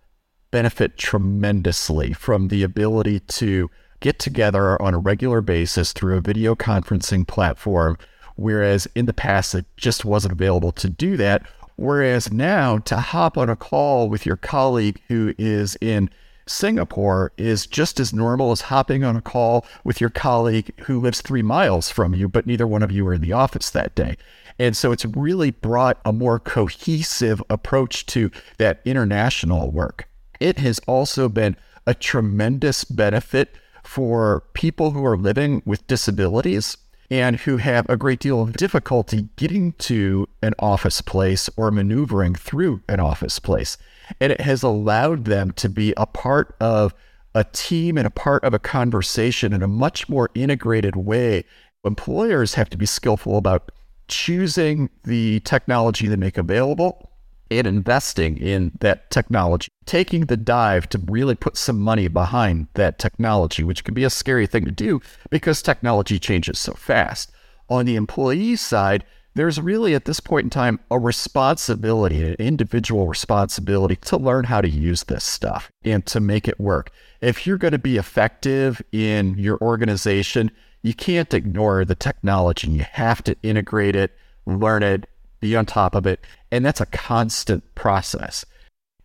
benefit 0.51 0.99
tremendously 0.99 2.13
from 2.13 2.49
the 2.49 2.63
ability 2.63 3.21
to 3.21 3.71
get 4.01 4.19
together 4.19 4.81
on 4.81 4.95
a 4.95 4.99
regular 4.99 5.41
basis 5.41 5.93
through 5.93 6.17
a 6.17 6.21
video 6.21 6.55
conferencing 6.55 7.27
platform, 7.27 7.97
whereas 8.37 8.89
in 8.95 9.07
the 9.07 9.13
past 9.13 9.55
it 9.55 9.67
just 9.77 10.05
wasn't 10.05 10.33
available 10.33 10.73
to 10.73 10.89
do 10.89 11.17
that. 11.17 11.47
Whereas 11.77 12.33
now 12.33 12.79
to 12.79 12.97
hop 12.97 13.37
on 13.37 13.51
a 13.51 13.57
call 13.57 14.09
with 14.09 14.25
your 14.25 14.37
colleague 14.37 15.01
who 15.09 15.35
is 15.39 15.77
in 15.81 16.09
Singapore 16.47 17.33
is 17.37 17.67
just 17.67 17.99
as 17.99 18.13
normal 18.13 18.53
as 18.53 18.63
hopping 18.63 19.03
on 19.03 19.17
a 19.17 19.23
call 19.23 19.65
with 19.83 20.01
your 20.01 20.11
colleague 20.11 20.73
who 20.83 21.01
lives 21.01 21.21
three 21.21 21.43
miles 21.43 21.91
from 21.91 22.15
you, 22.15 22.29
but 22.29 22.47
neither 22.47 22.67
one 22.67 22.83
of 22.83 22.93
you 22.93 23.07
are 23.09 23.15
in 23.15 23.23
the 23.23 23.33
office 23.33 23.71
that 23.71 23.95
day. 23.95 24.17
And 24.59 24.77
so 24.77 24.93
it's 24.93 25.05
really 25.05 25.51
brought 25.51 26.01
a 26.05 26.13
more 26.13 26.39
cohesive 26.39 27.43
approach 27.51 28.07
to 28.07 28.31
that 28.59 28.81
international 28.85 29.71
work. 29.71 30.09
It 30.39 30.59
has 30.59 30.79
also 30.81 31.29
been 31.29 31.57
a 31.87 31.95
tremendous 31.95 32.85
benefit 32.85 33.57
for 33.83 34.45
people 34.55 34.93
who 34.93 35.05
are 35.05 35.17
living 35.17 35.63
with 35.65 35.87
disabilities 35.87 36.77
and 37.11 37.41
who 37.41 37.59
have 37.59 37.89
a 37.89 37.97
great 37.97 38.21
deal 38.21 38.43
of 38.43 38.55
difficulty 38.55 39.29
getting 39.37 39.73
to 39.73 40.29
an 40.43 40.55
office 40.59 41.01
place 41.01 41.51
or 41.57 41.71
maneuvering 41.71 42.35
through 42.35 42.83
an 42.89 43.01
office 43.01 43.39
place. 43.39 43.77
And 44.21 44.33
it 44.33 44.41
has 44.41 44.63
allowed 44.63 45.25
them 45.25 45.53
to 45.53 45.69
be 45.69 45.95
a 45.97 46.07
part 46.07 46.55
of 46.61 46.95
a 47.35 47.45
team 47.45 47.99
and 47.99 48.07
a 48.07 48.11
part 48.11 48.45
of 48.45 48.55
a 48.55 48.59
conversation 48.59 49.53
in 49.53 49.63
a 49.63 49.69
much 49.69 50.09
more 50.09 50.31
integrated 50.35 50.97
way. 50.97 51.45
Employers 51.85 52.55
have 52.55 52.71
to 52.71 52.79
be 52.79 52.87
skillful 52.87 53.37
about 53.37 53.71
choosing 54.09 54.91
the 55.05 55.41
technology 55.41 56.07
they 56.07 56.17
make 56.17 56.39
available 56.39 57.11
and 57.59 57.67
investing 57.67 58.37
in 58.37 58.73
that 58.81 59.11
technology, 59.11 59.69
taking 59.87 60.27
the 60.27 60.37
dive 60.37 60.89
to 60.91 60.99
really 61.07 61.35
put 61.35 61.57
some 61.57 61.79
money 61.79 62.09
behind 62.09 62.69
that 62.75 62.99
technology, 62.99 63.63
which 63.63 63.85
can 63.85 63.95
be 63.95 64.05
a 64.05 64.11
scary 64.11 64.47
thing 64.47 64.65
to 64.65 64.71
do 64.71 65.01
because 65.31 65.63
technology 65.63 66.19
changes 66.19 66.59
so 66.59 66.73
fast. 66.73 67.31
On 67.69 67.87
the 67.87 67.97
employee 67.97 68.57
side, 68.57 69.05
there's 69.35 69.61
really 69.61 69.95
at 69.95 70.05
this 70.05 70.21
point 70.21 70.45
in 70.45 70.51
time 70.51 70.79
a 70.91 70.99
responsibility, 70.99 72.23
an 72.25 72.35
individual 72.35 73.09
responsibility 73.09 73.97
to 73.97 74.17
learn 74.17 74.45
how 74.45 74.61
to 74.61 74.69
use 74.69 75.05
this 75.05 75.25
stuff 75.25 75.73
and 75.85 76.07
to 76.07 76.21
make 76.21 76.47
it 76.47 76.61
work. 76.61 76.91
If 77.21 77.47
you're 77.47 77.59
going 77.59 77.73
to 77.73 77.79
be 77.79 77.97
effective 77.97 78.81
in 78.93 79.37
your 79.37 79.59
organization, 79.61 80.51
you 80.83 80.95
can't 80.95 81.35
ignore 81.35 81.85
the 81.85 81.95
technology. 81.95 82.71
You 82.71 82.85
have 82.93 83.25
to 83.25 83.37
integrate 83.43 83.97
it, 83.97 84.13
learn 84.47 84.83
it, 84.83 85.09
be 85.45 85.57
on 85.57 85.67
top 85.67 85.95
of 85.95 86.07
it. 86.07 86.21
And 86.51 86.65
that's 86.65 86.81
a 86.81 86.87
constant 86.87 87.75
process. 87.75 88.45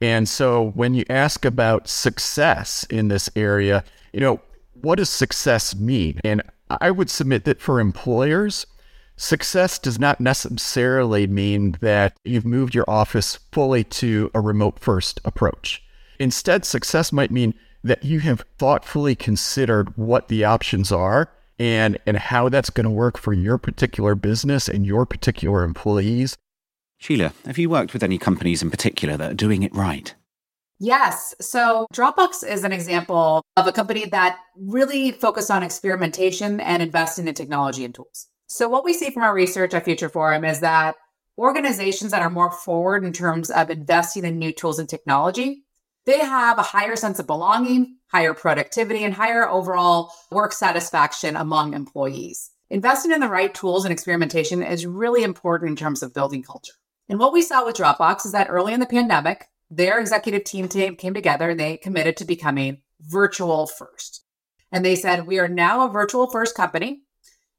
And 0.01 0.27
so 0.27 0.71
when 0.75 0.93
you 0.93 1.03
ask 1.09 1.43
about 1.45 1.87
success 1.87 2.85
in 2.89 3.09
this 3.09 3.29
area, 3.35 3.83
you 4.13 4.21
know, 4.21 4.39
what 4.81 4.95
does 4.95 5.09
success 5.09 5.75
mean? 5.75 6.19
And 6.23 6.41
I 6.69 6.91
would 6.91 7.09
submit 7.09 7.43
that 7.43 7.59
for 7.61 7.79
employers, 7.79 8.65
Success 9.21 9.77
does 9.77 9.99
not 9.99 10.21
necessarily 10.21 11.27
mean 11.27 11.75
that 11.81 12.15
you've 12.23 12.45
moved 12.45 12.73
your 12.73 12.89
office 12.89 13.37
fully 13.51 13.83
to 13.83 14.31
a 14.33 14.39
remote 14.39 14.79
first 14.79 15.19
approach. 15.25 15.83
Instead, 16.19 16.63
success 16.63 17.11
might 17.11 17.29
mean 17.29 17.53
that 17.83 18.05
you 18.05 18.21
have 18.21 18.45
thoughtfully 18.57 19.15
considered 19.15 19.97
what 19.97 20.29
the 20.29 20.45
options 20.45 20.89
are 20.89 21.29
and, 21.59 21.97
and 22.05 22.17
how 22.17 22.49
that's 22.49 22.69
going 22.69 22.85
to 22.85 22.89
work 22.89 23.17
for 23.17 23.33
your 23.33 23.57
particular 23.57 24.15
business 24.15 24.67
and 24.67 24.85
your 24.85 25.05
particular 25.05 25.63
employees. 25.63 26.37
Sheela, 27.01 27.33
have 27.45 27.57
you 27.57 27.69
worked 27.69 27.93
with 27.93 28.03
any 28.03 28.17
companies 28.17 28.61
in 28.61 28.71
particular 28.71 29.17
that 29.17 29.31
are 29.31 29.35
doing 29.35 29.63
it 29.63 29.75
right? 29.75 30.15
Yes. 30.79 31.35
So 31.41 31.85
Dropbox 31.93 32.47
is 32.47 32.63
an 32.63 32.71
example 32.71 33.43
of 33.57 33.67
a 33.67 33.71
company 33.71 34.05
that 34.05 34.39
really 34.55 35.11
focused 35.11 35.51
on 35.51 35.61
experimentation 35.61 36.61
and 36.61 36.81
investing 36.81 37.27
in 37.27 37.33
technology 37.33 37.83
and 37.83 37.93
tools. 37.93 38.27
So, 38.47 38.67
what 38.67 38.83
we 38.83 38.93
see 38.93 39.11
from 39.11 39.23
our 39.23 39.33
research 39.33 39.73
at 39.73 39.85
Future 39.85 40.09
Forum 40.09 40.43
is 40.43 40.61
that 40.61 40.95
organizations 41.37 42.11
that 42.11 42.21
are 42.21 42.29
more 42.29 42.51
forward 42.51 43.03
in 43.03 43.13
terms 43.13 43.51
of 43.51 43.69
investing 43.69 44.25
in 44.25 44.39
new 44.39 44.51
tools 44.51 44.79
and 44.79 44.89
technology, 44.89 45.63
they 46.09 46.19
have 46.19 46.57
a 46.57 46.63
higher 46.63 46.95
sense 46.95 47.19
of 47.19 47.27
belonging, 47.27 47.97
higher 48.07 48.33
productivity, 48.33 49.03
and 49.03 49.13
higher 49.13 49.47
overall 49.47 50.11
work 50.31 50.53
satisfaction 50.53 51.35
among 51.35 51.75
employees. 51.75 52.49
Investing 52.71 53.11
in 53.11 53.19
the 53.19 53.29
right 53.29 53.53
tools 53.53 53.85
and 53.85 53.91
experimentation 53.91 54.63
is 54.63 54.87
really 54.87 55.23
important 55.23 55.69
in 55.69 55.75
terms 55.75 56.01
of 56.01 56.15
building 56.15 56.41
culture. 56.41 56.73
And 57.09 57.19
what 57.19 57.31
we 57.31 57.43
saw 57.43 57.63
with 57.63 57.75
Dropbox 57.75 58.25
is 58.25 58.31
that 58.31 58.47
early 58.49 58.73
in 58.73 58.79
the 58.79 58.87
pandemic, 58.87 59.45
their 59.69 59.99
executive 59.99 60.45
team 60.45 60.67
came 60.67 61.13
together 61.13 61.51
and 61.51 61.59
they 61.59 61.77
committed 61.77 62.17
to 62.17 62.25
becoming 62.25 62.81
virtual 63.01 63.67
first. 63.67 64.23
And 64.71 64.83
they 64.83 64.95
said, 64.95 65.27
We 65.27 65.37
are 65.37 65.47
now 65.47 65.87
a 65.87 65.91
virtual 65.91 66.27
first 66.27 66.55
company. 66.55 67.03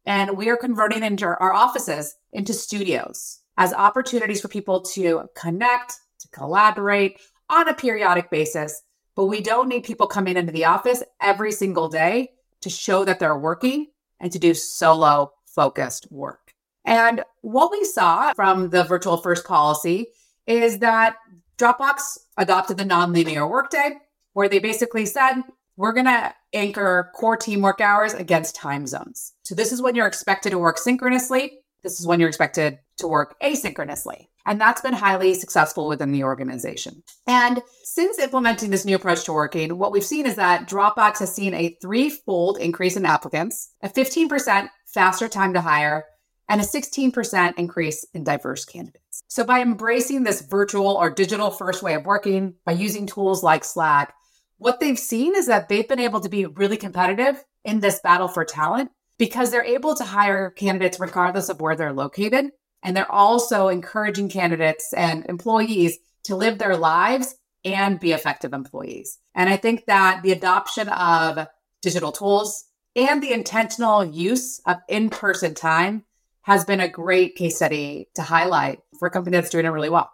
And 0.05 0.37
we 0.37 0.49
are 0.49 0.57
converting 0.57 1.05
into 1.05 1.27
our 1.27 1.53
offices 1.53 2.17
into 2.33 2.53
studios 2.53 3.43
as 3.57 3.73
opportunities 3.73 4.41
for 4.41 4.49
people 4.49 4.81
to 4.95 5.29
connect, 5.37 5.95
to 6.21 6.29
collaborate 6.31 7.21
on 7.51 7.69
a 7.69 7.75
periodic 7.75 8.31
basis. 8.31 8.83
But 9.17 9.27
we 9.27 9.43
don't 9.43 9.69
need 9.69 9.85
people 9.85 10.07
coming 10.07 10.37
into 10.37 10.53
the 10.53 10.65
office 10.65 11.03
every 11.21 11.53
single 11.53 11.89
day 11.89 12.31
to 12.63 12.71
show 12.71 13.05
that 13.05 13.19
they're 13.19 13.37
working 13.37 13.89
and 14.21 14.33
to 14.33 14.39
do 14.39 14.55
solo 14.55 15.33
focused 15.47 16.07
work. 16.11 16.55
And 16.85 17.23
what 17.43 17.71
we 17.71 17.85
saw 17.85 18.33
from 18.35 18.71
the 18.71 18.85
virtual 18.85 19.17
first 19.17 19.45
policy 19.45 20.07
is 20.47 20.79
that 20.79 21.17
Dropbox 21.59 22.19
adopted 22.39 22.79
the 22.79 22.85
nonlinear 22.85 23.49
workday, 23.51 23.99
where 24.33 24.49
they 24.49 24.61
basically 24.61 25.05
said, 25.05 25.43
we're 25.77 25.93
going 25.93 26.07
to 26.07 26.35
anchor 26.53 27.11
core 27.15 27.37
teamwork 27.37 27.81
hours 27.81 28.15
against 28.15 28.55
time 28.55 28.87
zones. 28.87 29.33
So 29.45 29.55
this 29.55 29.73
is 29.73 29.83
when 29.83 29.95
you're 29.95 30.07
expected 30.07 30.51
to 30.51 30.59
work 30.59 30.79
synchronously. 30.79 31.60
This 31.83 32.01
is 32.01 32.07
when 32.07 32.21
you're 32.21 32.29
expected 32.29 32.79
to 32.99 33.09
work 33.09 33.37
asynchronously. 33.41 34.27
And 34.47 34.61
that's 34.61 34.81
been 34.81 34.95
highly 34.95 35.35
successful 35.35 35.87
within 35.87 36.13
the 36.13 36.25
organization. 36.25 37.03
And 37.27 37.63
since 37.85 38.19
implementing 38.19 38.71
this 38.71 38.85
new 38.85 38.97
approach 38.97 39.25
to 39.25 39.33
working, 39.33 39.79
what 39.79 39.93
we've 39.93 40.05
seen 40.05 40.27
is 40.27 40.37
that 40.37 40.69
Dropbox 40.69 41.19
has 41.19 41.35
seen 41.35 41.55
a 41.55 41.77
threefold 41.81 42.59
increase 42.59 42.97
in 42.97 43.05
applicants, 43.05 43.75
a 43.83 43.89
15% 43.89 44.69
faster 44.87 45.29
time 45.29 45.55
to 45.55 45.61
hire, 45.61 46.05
and 46.49 46.61
a 46.61 46.65
16% 46.65 47.55
increase 47.59 48.05
in 48.13 48.25
diverse 48.25 48.65
candidates. 48.65 49.23
So 49.29 49.45
by 49.45 49.61
embracing 49.61 50.25
this 50.25 50.41
virtual 50.41 50.97
or 50.97 51.11
digital 51.11 51.51
first 51.51 51.83
way 51.83 51.95
of 51.95 52.05
working, 52.05 52.55
by 52.65 52.73
using 52.73 53.07
tools 53.07 53.45
like 53.45 53.63
Slack, 53.63 54.15
what 54.59 54.81
they've 54.81 54.99
seen 54.99 55.37
is 55.37 55.47
that 55.47 55.69
they've 55.69 55.89
been 55.89 56.01
able 56.01 56.21
to 56.21 56.29
be 56.29 56.47
really 56.47 56.77
competitive 56.77 57.45
in 57.65 57.81
this 57.81 58.01
battle 58.01 58.29
for 58.29 58.45
talent 58.45 58.91
because 59.21 59.51
they're 59.51 59.63
able 59.63 59.95
to 59.95 60.03
hire 60.03 60.49
candidates 60.49 60.99
regardless 60.99 61.51
of 61.51 61.61
where 61.61 61.77
they're 61.77 61.93
located. 61.93 62.47
And 62.83 62.97
they're 62.97 63.13
also 63.13 63.69
encouraging 63.69 64.31
candidates 64.31 64.95
and 64.95 65.27
employees 65.27 65.99
to 66.25 66.35
live 66.35 66.57
their 66.57 66.75
lives 66.75 67.35
and 67.63 68.01
be 68.01 68.13
effective 68.13 68.55
employees. 68.55 69.19
And 69.35 69.51
I 69.51 69.59
think 69.59 69.85
that 69.85 70.23
the 70.23 70.33
adoption 70.33 70.89
of 70.89 71.47
digital 71.83 72.13
tools 72.13 72.65
and 72.97 73.23
the 73.23 73.35
intentional 73.35 74.03
use 74.03 74.59
of 74.67 74.79
in 74.89 75.11
person 75.11 75.53
time 75.53 76.07
has 76.43 76.65
been 76.65 76.81
a 76.81 76.89
great 76.89 77.37
case 77.37 77.57
study 77.57 78.09
to 78.15 78.23
highlight 78.23 78.79
for 78.99 79.09
a 79.09 79.11
company 79.11 79.37
that's 79.37 79.51
doing 79.51 79.67
it 79.67 79.69
really 79.69 79.91
well. 79.91 80.11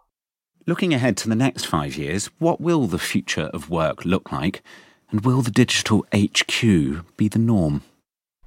Looking 0.67 0.93
ahead 0.93 1.17
to 1.19 1.29
the 1.29 1.37
next 1.37 1.65
five 1.65 1.97
years, 1.97 2.27
what 2.41 2.61
will 2.61 2.89
the 2.89 2.99
future 2.99 3.51
of 3.55 3.71
work 3.71 4.05
look 4.05 4.33
like? 4.33 4.65
And 5.13 5.25
will 5.25 5.43
the 5.43 5.53
digital 5.53 6.05
HQ 6.13 6.61
be 7.17 7.29
the 7.29 7.39
norm? 7.39 7.83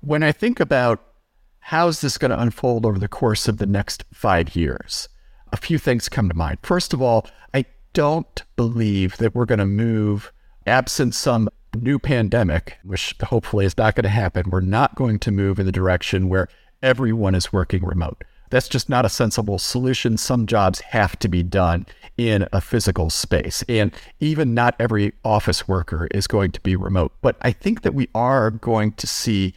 When 0.01 0.23
I 0.23 0.31
think 0.31 0.61
about 0.61 1.03
how's 1.59 1.99
this 1.99 2.17
going 2.17 2.31
to 2.31 2.41
unfold 2.41 2.85
over 2.85 2.97
the 2.97 3.09
course 3.09 3.47
of 3.49 3.57
the 3.57 3.65
next 3.65 4.05
five 4.13 4.55
years, 4.55 5.09
a 5.51 5.57
few 5.57 5.77
things 5.77 6.07
come 6.07 6.29
to 6.29 6.35
mind. 6.35 6.59
First 6.63 6.93
of 6.93 7.01
all, 7.01 7.27
I 7.53 7.65
don't 7.93 8.41
believe 8.55 9.17
that 9.17 9.35
we're 9.35 9.45
going 9.45 9.59
to 9.59 9.65
move, 9.65 10.31
absent 10.65 11.15
some 11.15 11.49
new 11.75 11.99
pandemic, 11.99 12.77
which 12.83 13.13
hopefully 13.21 13.65
is 13.65 13.77
not 13.77 13.95
going 13.95 14.03
to 14.03 14.09
happen. 14.09 14.49
We're 14.49 14.61
not 14.61 14.95
going 14.95 15.19
to 15.19 15.31
move 15.31 15.59
in 15.59 15.65
the 15.65 15.71
direction 15.71 16.29
where 16.29 16.47
everyone 16.81 17.35
is 17.35 17.51
working 17.51 17.83
remote. 17.83 18.23
That's 18.51 18.69
just 18.69 18.89
not 18.89 19.05
a 19.05 19.09
sensible 19.09 19.59
solution. 19.59 20.17
Some 20.17 20.47
jobs 20.47 20.79
have 20.79 21.19
to 21.19 21.27
be 21.27 21.43
done 21.43 21.85
in 22.17 22.47
a 22.53 22.61
physical 22.61 23.09
space. 23.09 23.63
And 23.67 23.91
even 24.21 24.53
not 24.53 24.75
every 24.79 25.13
office 25.25 25.67
worker 25.67 26.07
is 26.11 26.25
going 26.25 26.53
to 26.53 26.61
be 26.61 26.75
remote. 26.75 27.11
But 27.21 27.35
I 27.41 27.51
think 27.51 27.81
that 27.81 27.93
we 27.93 28.07
are 28.15 28.49
going 28.49 28.93
to 28.93 29.05
see 29.05 29.53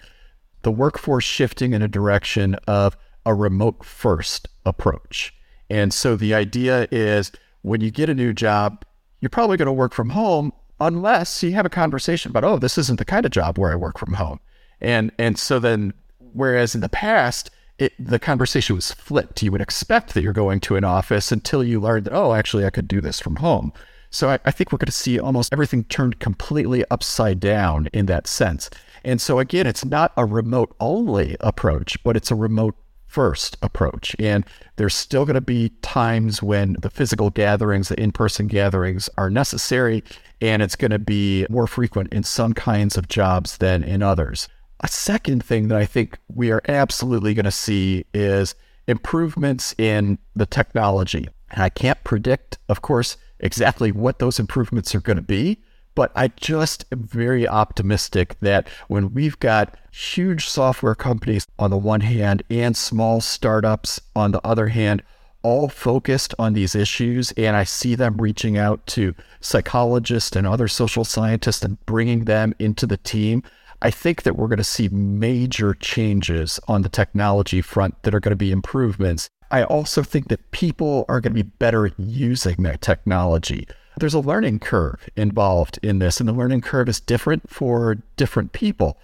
the 0.63 0.71
workforce 0.71 1.25
shifting 1.25 1.73
in 1.73 1.83
a 1.83 1.89
direction 1.89 2.55
of 2.67 2.97
a 3.25 3.35
remote 3.35 3.85
first 3.85 4.49
approach. 4.65 5.35
And 5.71 5.93
so 5.93 6.17
the 6.17 6.35
idea 6.35 6.89
is 6.91 7.33
when 7.63 7.81
you 7.81 7.91
get 7.91 8.11
a 8.11 8.15
new 8.15 8.33
job, 8.33 8.85
you're 9.21 9.31
probably 9.31 9.57
going 9.57 9.67
to 9.67 9.73
work 9.73 9.95
from 9.95 10.11
home 10.11 10.53
unless 10.81 11.43
you 11.43 11.53
have 11.53 11.67
a 11.67 11.71
conversation 11.71 12.31
about, 12.31 12.45
oh, 12.45 12.59
this 12.59 12.77
isn't 12.77 12.99
the 12.99 13.05
kind 13.05 13.25
of 13.25 13.33
job 13.33 13.59
where 13.59 13.73
I 13.73 13.77
work 13.77 13.99
from 13.99 14.15
home. 14.15 14.41
And 14.81 15.13
and 15.19 15.39
so 15.39 15.61
then 15.61 15.95
whereas 16.33 16.75
in 16.75 16.81
the 16.81 16.89
past, 16.89 17.51
it, 17.79 17.93
the 17.99 18.19
conversation 18.19 18.77
was 18.77 18.93
flipped. 18.93 19.43
You 19.43 19.53
would 19.53 19.61
expect 19.61 20.15
that 20.15 20.23
you're 20.23 20.33
going 20.33 20.61
to 20.61 20.77
an 20.77 20.85
office 20.85 21.33
until 21.33 21.65
you 21.65 21.81
learned 21.81 22.07
that, 22.07 22.15
oh, 22.15 22.35
actually, 22.35 22.65
I 22.65 22.71
could 22.71 22.89
do 22.89 23.01
this 23.01 23.21
from 23.21 23.37
home. 23.37 23.73
So 24.11 24.29
I, 24.29 24.39
I 24.45 24.51
think 24.51 24.73
we're 24.73 24.79
going 24.79 24.87
to 24.87 24.93
see 24.93 25.19
almost 25.19 25.53
everything 25.53 25.85
turned 25.85 26.21
completely 26.21 26.85
upside 26.91 27.41
down 27.41 27.89
in 27.93 28.07
that 28.07 28.27
sense. 28.27 28.69
And 29.05 29.21
so 29.21 29.39
again, 29.39 29.67
it's 29.67 29.85
not 29.85 30.13
a 30.17 30.25
remote 30.25 30.75
only 30.81 31.37
approach, 31.41 32.03
but 32.05 32.17
it's 32.17 32.31
a 32.31 32.35
remote 32.35 32.77
first 33.07 33.59
approach. 33.61 34.17
And 34.19 34.45
there's 34.77 34.95
still 34.95 35.27
going 35.27 35.35
to 35.35 35.43
be 35.43 35.71
times 35.83 36.43
when 36.43 36.77
the 36.81 36.89
physical 36.89 37.29
gatherings, 37.29 37.89
the 37.89 38.01
in 38.01 38.11
person 38.11 38.47
gatherings 38.47 39.11
are 39.19 39.29
necessary, 39.29 40.03
and 40.41 40.63
it's 40.63 40.77
going 40.77 40.93
to 40.93 40.99
be 40.99 41.47
more 41.51 41.67
frequent 41.67 42.13
in 42.13 42.23
some 42.23 42.55
kinds 42.55 42.97
of 42.97 43.09
jobs 43.09 43.59
than 43.59 43.85
in 43.85 44.03
others. 44.03 44.49
A 44.81 44.89
second 44.89 45.45
thing 45.45 45.69
that 45.69 45.79
I 45.79 45.85
think 45.85 46.19
we 46.35 46.51
are 46.51 46.63
absolutely 46.67 47.35
going 47.35 47.45
to 47.45 47.51
see 47.51 48.07
is 48.15 48.55
improvements 48.89 49.75
in 49.79 50.19
the 50.35 50.47
technology. 50.47 51.29
And 51.51 51.63
I 51.63 51.69
can't 51.69 52.03
predict, 52.05 52.59
of 52.69 52.81
course, 52.81 53.19
exactly 53.39 53.93
what 53.93 54.19
those 54.21 54.41
improvements 54.41 54.95
are 54.95 55.01
going 55.01 55.17
to 55.17 55.23
be. 55.23 55.63
But 55.95 56.11
I 56.15 56.29
just 56.29 56.85
am 56.91 57.03
very 57.03 57.47
optimistic 57.47 58.37
that 58.41 58.69
when 58.89 59.13
we've 59.13 59.39
got 59.39 59.77
huge 59.93 60.47
software 60.47 60.95
companies 60.95 61.47
on 61.59 61.71
the 61.71 61.77
one 61.77 62.01
hand 62.01 62.43
and 62.49 62.77
small 62.77 63.21
startups 63.21 64.01
on 64.17 64.33
the 64.33 64.41
other 64.47 64.69
hand, 64.69 65.03
all 65.43 65.69
focused 65.69 66.35
on 66.39 66.53
these 66.55 66.75
issues, 66.75 67.33
and 67.33 67.57
I 67.57 67.65
see 67.65 67.95
them 67.95 68.17
reaching 68.17 68.57
out 68.57 68.87
to 68.89 69.15
psychologists 69.41 70.37
and 70.37 70.47
other 70.47 70.69
social 70.69 71.05
scientists 71.05 71.63
and 71.63 71.85
bringing 71.85 72.25
them 72.25 72.55
into 72.59 72.87
the 72.87 72.97
team. 72.97 73.43
I 73.83 73.91
think 73.91 74.23
that 74.23 74.37
we're 74.37 74.49
going 74.49 74.59
to 74.59 74.65
see 74.65 74.89
major 74.89 75.75
changes 75.75 76.61
on 76.69 76.83
the 76.83 76.89
technology 76.89 77.61
front 77.61 78.01
that 78.05 78.15
are 78.15 78.21
going 78.21 78.31
to 78.31 78.37
be 78.37 78.53
improvements. 78.53 79.29
I 79.51 79.65
also 79.65 80.03
think 80.03 80.29
that 80.29 80.53
people 80.53 81.05
are 81.09 81.21
going 81.21 81.35
to 81.35 81.43
be 81.43 81.51
better 81.59 81.87
at 81.87 81.99
using 81.99 82.63
that 82.63 82.81
technology. 82.81 83.67
There's 83.99 84.15
a 84.15 84.21
learning 84.21 84.61
curve 84.61 85.09
involved 85.17 85.79
in 85.83 85.99
this, 85.99 86.21
and 86.21 86.29
the 86.29 86.33
learning 86.33 86.63
curve 86.63 86.89
is 86.89 87.01
different 87.01 87.51
for 87.51 87.97
different 88.17 88.53
people. 88.53 88.99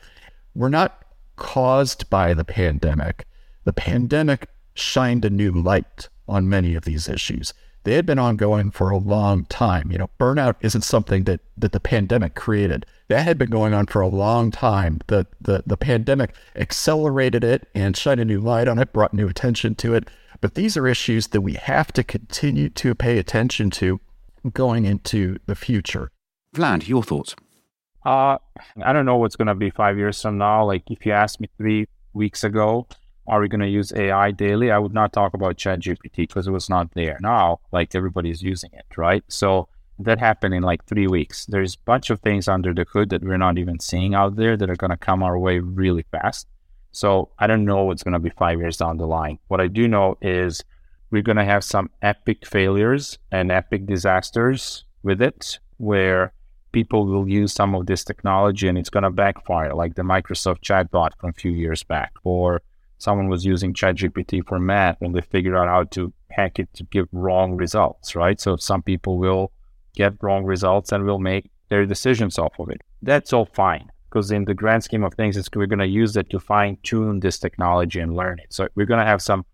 We're 0.55 0.69
not 0.69 1.05
caused 1.37 2.09
by 2.11 2.35
the 2.35 2.45
pandemic. 2.45 3.27
The 3.65 3.73
pandemic 3.73 4.49
shined 4.75 5.25
a 5.25 5.31
new 5.31 5.53
light 5.53 6.09
on 6.27 6.49
many 6.49 6.75
of 6.75 6.85
these 6.85 7.09
issues. 7.09 7.53
They 7.85 7.95
had 7.95 8.07
been 8.07 8.19
ongoing 8.19 8.71
for 8.71 8.91
a 8.91 8.99
long 8.99 9.45
time. 9.47 9.91
You 9.91 9.99
know, 9.99 10.11
burnout 10.19 10.57
isn't 10.61 10.83
something 10.83 11.25
that, 11.25 11.41
that 11.57 11.73
the 11.73 11.81
pandemic 11.81 12.35
created. 12.35 12.85
That 13.09 13.25
had 13.25 13.39
been 13.39 13.51
going 13.51 13.73
on 13.73 13.87
for 13.87 14.03
a 14.03 14.09
long 14.09 14.51
time. 14.51 15.01
The, 15.07 15.27
the 15.41 15.63
the 15.65 15.77
pandemic 15.77 16.35
accelerated 16.55 17.45
it 17.45 17.67
and 17.75 17.97
shined 17.97 18.21
a 18.21 18.25
new 18.25 18.41
light 18.41 18.69
on 18.69 18.79
it, 18.79 18.93
brought 18.93 19.15
new 19.15 19.29
attention 19.29 19.75
to 19.77 19.95
it. 19.95 20.09
But 20.41 20.55
these 20.55 20.77
are 20.77 20.87
issues 20.87 21.29
that 21.29 21.41
we 21.41 21.55
have 21.55 21.93
to 21.95 22.05
continue 22.05 22.69
to 22.71 22.95
pay 22.95 23.19
attention 23.19 23.71
to 23.71 24.01
going 24.53 24.85
into 24.85 25.39
the 25.47 25.55
future. 25.55 26.11
Vlad, 26.55 26.89
your 26.89 27.03
thoughts? 27.03 27.35
Uh, 28.05 28.39
I 28.83 28.93
don't 28.93 29.05
know 29.05 29.17
what's 29.17 29.37
going 29.37 29.49
to 29.49 29.55
be 29.55 29.71
five 29.71 29.99
years 29.99 30.21
from 30.21 30.39
now. 30.39 30.65
Like 30.65 30.91
if 30.91 31.05
you 31.05 31.13
asked 31.13 31.41
me 31.41 31.49
three 31.57 31.87
weeks 32.15 32.45
ago, 32.45 32.87
are 33.27 33.41
we 33.41 33.49
going 33.49 33.61
to 33.61 33.69
use 33.69 33.93
AI 33.93 34.31
daily? 34.31 34.71
I 34.71 34.79
would 34.79 34.95
not 34.95 35.13
talk 35.13 35.35
about 35.35 35.57
ChatGPT 35.57 36.17
because 36.17 36.47
it 36.47 36.51
was 36.51 36.71
not 36.71 36.95
there. 36.95 37.19
Now, 37.21 37.61
like 37.73 37.95
everybody's 37.95 38.43
using 38.43 38.71
it, 38.73 38.87
right? 38.97 39.23
So 39.29 39.69
that 39.99 40.19
happened 40.19 40.55
in 40.55 40.63
like 40.63 40.85
three 40.87 41.07
weeks. 41.07 41.45
There's 41.47 41.75
a 41.75 41.85
bunch 41.85 42.09
of 42.09 42.21
things 42.21 42.49
under 42.49 42.73
the 42.73 42.87
hood 42.91 43.11
that 43.11 43.23
we're 43.23 43.37
not 43.37 43.59
even 43.59 43.81
seeing 43.81 44.15
out 44.15 44.37
there 44.37 44.57
that 44.57 44.71
are 44.71 44.77
going 44.77 44.91
to 44.91 44.97
come 44.97 45.23
our 45.23 45.39
way 45.39 45.59
really 45.59 46.07
fast. 46.11 46.47
So 46.93 47.31
I 47.39 47.47
don't 47.47 47.67
know 47.67 47.85
what's 47.85 48.03
going 48.03 48.15
to 48.15 48.19
be 48.19 48.31
five 48.31 48.59
years 48.59 48.79
down 48.79 48.97
the 48.97 49.07
line. 49.07 49.39
What 49.49 49.61
I 49.61 49.67
do 49.67 49.87
know 49.87 50.17
is 50.23 50.65
we're 51.11 51.23
going 51.23 51.37
to 51.37 51.45
have 51.45 51.65
some 51.65 51.91
epic 52.03 52.47
failures 52.47 53.19
and 53.31 53.51
epic 53.51 53.87
disasters 53.87 54.85
with 55.03 55.23
it 55.23 55.59
where 55.79 56.33
people 56.73 57.07
will 57.07 57.29
use 57.29 57.53
some 57.53 57.75
of 57.75 57.87
this 57.87 58.05
technology 58.05 58.69
and 58.69 58.77
it's 58.77 58.91
going 58.91 59.05
to 59.05 59.11
backfire, 59.11 59.75
like 59.75 59.95
the 59.95 60.03
Microsoft 60.03 60.61
chatbot 60.61 61.11
from 61.19 61.31
a 61.31 61.33
few 61.33 61.51
years 61.51 61.83
back, 61.83 62.13
or 62.25 62.63
someone 62.99 63.29
was 63.29 63.45
using 63.45 63.73
ChatGPT 63.73 64.47
for 64.47 64.59
math 64.59 65.01
and 65.01 65.15
they 65.15 65.21
figured 65.21 65.57
out 65.57 65.69
how 65.69 65.85
to 65.85 66.13
hack 66.31 66.59
it 66.59 66.73
to 66.75 66.85
give 66.85 67.09
wrong 67.13 67.57
results, 67.57 68.15
right? 68.15 68.41
So 68.41 68.57
some 68.57 68.83
people 68.83 69.19
will 69.19 69.53
get 69.95 70.15
wrong 70.23 70.45
results 70.45 70.93
and 70.93 71.05
will 71.05 71.19
make 71.19 71.51
their 71.69 71.87
decisions 71.87 72.39
off 72.39 72.59
of 72.59 72.69
it. 72.71 72.81
That's 73.03 73.33
all 73.33 73.47
fine 73.47 73.91
because 74.11 74.31
in 74.31 74.45
the 74.45 74.55
grand 74.55 74.85
scheme 74.85 75.05
of 75.05 75.15
things, 75.15 75.39
we're 75.55 75.67
going 75.67 75.79
to 75.79 75.87
use 75.87 76.17
it 76.17 76.31
to 76.31 76.41
fine 76.41 76.79
tune 76.83 77.21
this 77.21 77.39
technology 77.39 78.01
and 78.01 78.17
learn 78.17 78.39
it. 78.39 78.53
So 78.53 78.69
we're 78.75 78.87
going 78.87 79.01
to 79.01 79.07
have 79.07 79.23
some 79.23 79.45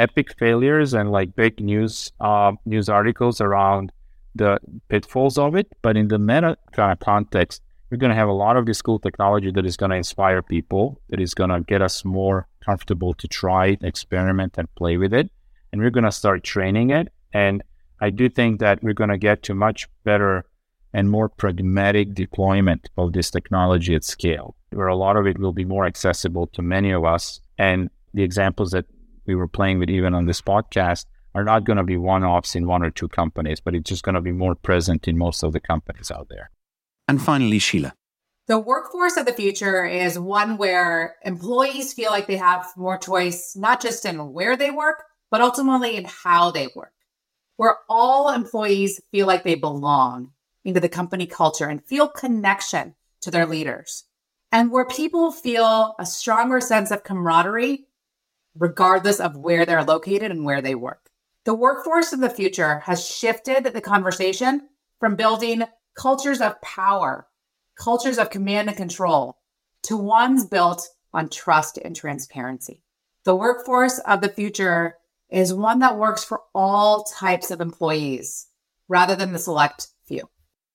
epic 0.00 0.36
failures 0.38 0.94
and 0.94 1.10
like 1.10 1.36
big 1.36 1.60
news 1.60 2.12
uh, 2.20 2.52
news 2.64 2.88
articles 2.88 3.40
around 3.40 3.92
the 4.34 4.58
pitfalls 4.88 5.38
of 5.38 5.54
it. 5.54 5.68
But 5.82 5.96
in 5.96 6.08
the 6.08 6.18
meta 6.18 6.56
kind 6.72 6.92
of 6.92 6.98
context, 7.00 7.62
we're 7.90 7.98
going 7.98 8.10
to 8.10 8.16
have 8.16 8.28
a 8.28 8.32
lot 8.32 8.56
of 8.56 8.66
this 8.66 8.82
cool 8.82 8.98
technology 8.98 9.50
that 9.50 9.66
is 9.66 9.76
going 9.76 9.90
to 9.90 9.96
inspire 9.96 10.42
people, 10.42 11.00
that 11.10 11.20
is 11.20 11.34
going 11.34 11.50
to 11.50 11.60
get 11.60 11.82
us 11.82 12.04
more 12.04 12.46
comfortable 12.64 13.14
to 13.14 13.26
try 13.28 13.76
experiment, 13.82 14.56
and 14.56 14.74
play 14.76 14.96
with 14.96 15.12
it. 15.12 15.30
And 15.72 15.80
we're 15.80 15.90
going 15.90 16.04
to 16.04 16.12
start 16.12 16.44
training 16.44 16.90
it. 16.90 17.08
And 17.32 17.62
I 18.00 18.10
do 18.10 18.28
think 18.28 18.60
that 18.60 18.82
we're 18.82 18.94
going 18.94 19.10
to 19.10 19.18
get 19.18 19.42
to 19.44 19.54
much 19.54 19.88
better 20.04 20.44
and 20.92 21.10
more 21.10 21.28
pragmatic 21.28 22.14
deployment 22.14 22.88
of 22.96 23.12
this 23.12 23.30
technology 23.30 23.94
at 23.94 24.04
scale, 24.04 24.56
where 24.70 24.88
a 24.88 24.96
lot 24.96 25.16
of 25.16 25.26
it 25.26 25.38
will 25.38 25.52
be 25.52 25.64
more 25.64 25.86
accessible 25.86 26.46
to 26.48 26.62
many 26.62 26.90
of 26.90 27.04
us. 27.04 27.40
And 27.58 27.90
the 28.14 28.22
examples 28.22 28.70
that 28.72 28.86
we 29.26 29.34
were 29.34 29.48
playing 29.48 29.78
with 29.78 29.90
even 29.90 30.14
on 30.14 30.26
this 30.26 30.40
podcast 30.40 31.06
are 31.34 31.44
not 31.44 31.64
going 31.64 31.76
to 31.76 31.84
be 31.84 31.96
one 31.96 32.24
offs 32.24 32.54
in 32.54 32.66
one 32.66 32.82
or 32.82 32.90
two 32.90 33.08
companies, 33.08 33.60
but 33.60 33.74
it's 33.74 33.88
just 33.88 34.02
going 34.02 34.14
to 34.14 34.20
be 34.20 34.32
more 34.32 34.54
present 34.54 35.06
in 35.06 35.16
most 35.16 35.42
of 35.42 35.52
the 35.52 35.60
companies 35.60 36.10
out 36.10 36.28
there. 36.28 36.50
And 37.06 37.22
finally, 37.22 37.58
Sheela. 37.58 37.92
The 38.46 38.58
workforce 38.58 39.16
of 39.16 39.26
the 39.26 39.32
future 39.32 39.84
is 39.84 40.18
one 40.18 40.56
where 40.56 41.16
employees 41.24 41.92
feel 41.92 42.10
like 42.10 42.26
they 42.26 42.36
have 42.36 42.66
more 42.76 42.98
choice, 42.98 43.54
not 43.54 43.80
just 43.80 44.04
in 44.04 44.32
where 44.32 44.56
they 44.56 44.72
work, 44.72 45.04
but 45.30 45.40
ultimately 45.40 45.96
in 45.96 46.04
how 46.04 46.50
they 46.50 46.68
work, 46.74 46.92
where 47.56 47.76
all 47.88 48.32
employees 48.32 49.00
feel 49.12 49.28
like 49.28 49.44
they 49.44 49.54
belong 49.54 50.32
into 50.64 50.80
the 50.80 50.88
company 50.88 51.26
culture 51.26 51.68
and 51.68 51.84
feel 51.84 52.08
connection 52.08 52.96
to 53.20 53.30
their 53.30 53.46
leaders, 53.46 54.04
and 54.50 54.72
where 54.72 54.86
people 54.86 55.30
feel 55.30 55.94
a 56.00 56.06
stronger 56.06 56.60
sense 56.60 56.90
of 56.90 57.04
camaraderie 57.04 57.86
regardless 58.60 59.18
of 59.18 59.36
where 59.36 59.64
they're 59.66 59.82
located 59.82 60.30
and 60.30 60.44
where 60.44 60.60
they 60.60 60.74
work. 60.74 61.10
The 61.44 61.54
workforce 61.54 62.12
of 62.12 62.20
the 62.20 62.30
future 62.30 62.80
has 62.80 63.04
shifted 63.04 63.64
the 63.64 63.80
conversation 63.80 64.68
from 65.00 65.16
building 65.16 65.64
cultures 65.96 66.42
of 66.42 66.60
power, 66.60 67.26
cultures 67.76 68.18
of 68.18 68.30
command 68.30 68.68
and 68.68 68.76
control, 68.76 69.38
to 69.84 69.96
ones 69.96 70.44
built 70.44 70.86
on 71.12 71.30
trust 71.30 71.78
and 71.78 71.96
transparency. 71.96 72.82
The 73.24 73.34
workforce 73.34 73.98
of 74.00 74.20
the 74.20 74.28
future 74.28 74.96
is 75.30 75.54
one 75.54 75.78
that 75.78 75.96
works 75.96 76.22
for 76.22 76.42
all 76.54 77.04
types 77.04 77.50
of 77.50 77.62
employees 77.62 78.46
rather 78.88 79.16
than 79.16 79.32
the 79.32 79.38
select 79.38 79.88
few. 80.06 80.28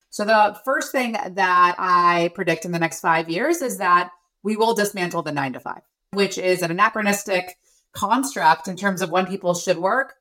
So, 0.09 0.25
the 0.25 0.59
first 0.65 0.91
thing 0.91 1.11
that 1.11 1.75
I 1.77 2.31
predict 2.33 2.65
in 2.65 2.71
the 2.71 2.79
next 2.79 3.01
five 3.01 3.29
years 3.29 3.61
is 3.61 3.77
that 3.77 4.09
we 4.43 4.55
will 4.55 4.73
dismantle 4.73 5.23
the 5.23 5.31
nine 5.31 5.53
to 5.53 5.59
five, 5.59 5.81
which 6.13 6.37
is 6.37 6.61
an 6.61 6.71
anachronistic 6.71 7.57
construct 7.95 8.67
in 8.67 8.75
terms 8.75 9.01
of 9.01 9.09
when 9.09 9.25
people 9.25 9.53
should 9.53 9.77
work 9.77 10.15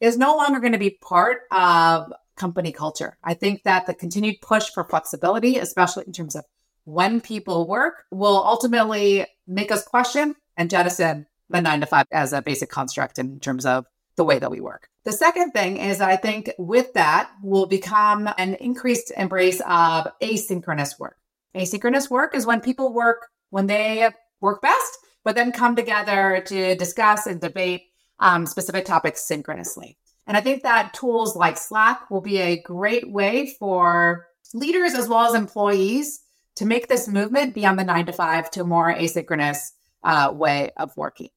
is 0.00 0.16
no 0.16 0.36
longer 0.36 0.60
going 0.60 0.72
to 0.72 0.78
be 0.78 0.98
part 1.02 1.38
of 1.50 2.12
company 2.36 2.72
culture. 2.72 3.16
I 3.24 3.34
think 3.34 3.62
that 3.64 3.86
the 3.86 3.94
continued 3.94 4.40
push 4.40 4.70
for 4.70 4.84
flexibility, 4.84 5.58
especially 5.58 6.04
in 6.06 6.12
terms 6.12 6.36
of 6.36 6.44
when 6.84 7.20
people 7.20 7.66
work, 7.66 8.04
will 8.10 8.42
ultimately 8.44 9.26
make 9.46 9.72
us 9.72 9.84
question 9.84 10.36
and 10.56 10.70
jettison 10.70 11.26
the 11.48 11.60
nine 11.60 11.80
to 11.80 11.86
five 11.86 12.06
as 12.12 12.32
a 12.32 12.42
basic 12.42 12.70
construct 12.70 13.18
in 13.18 13.40
terms 13.40 13.66
of 13.66 13.86
the 14.16 14.24
way 14.24 14.38
that 14.38 14.50
we 14.50 14.60
work. 14.60 14.88
The 15.04 15.12
second 15.12 15.52
thing 15.52 15.76
is 15.76 16.00
I 16.00 16.16
think 16.16 16.50
with 16.58 16.92
that 16.94 17.30
will 17.42 17.66
become 17.66 18.28
an 18.38 18.54
increased 18.54 19.12
embrace 19.16 19.60
of 19.60 20.08
asynchronous 20.22 20.98
work. 20.98 21.16
Asynchronous 21.54 22.10
work 22.10 22.34
is 22.34 22.46
when 22.46 22.60
people 22.60 22.92
work 22.92 23.28
when 23.50 23.66
they 23.66 24.10
work 24.40 24.60
best 24.60 24.98
but 25.26 25.34
then 25.34 25.50
come 25.50 25.74
together 25.74 26.40
to 26.46 26.76
discuss 26.76 27.26
and 27.26 27.40
debate 27.40 27.82
um, 28.20 28.46
specific 28.46 28.84
topics 28.84 29.26
synchronously. 29.26 29.98
And 30.24 30.36
I 30.36 30.40
think 30.40 30.62
that 30.62 30.94
tools 30.94 31.34
like 31.34 31.58
Slack 31.58 32.08
will 32.12 32.20
be 32.20 32.38
a 32.38 32.62
great 32.62 33.10
way 33.10 33.52
for 33.58 34.28
leaders 34.54 34.94
as 34.94 35.08
well 35.08 35.26
as 35.26 35.34
employees 35.34 36.20
to 36.54 36.64
make 36.64 36.86
this 36.86 37.08
movement 37.08 37.54
beyond 37.54 37.76
the 37.76 37.82
nine 37.82 38.06
to 38.06 38.12
five 38.12 38.52
to 38.52 38.60
a 38.60 38.64
more 38.64 38.94
asynchronous 38.94 39.58
uh, 40.04 40.30
way 40.32 40.70
of 40.76 40.96
working. 40.96 41.30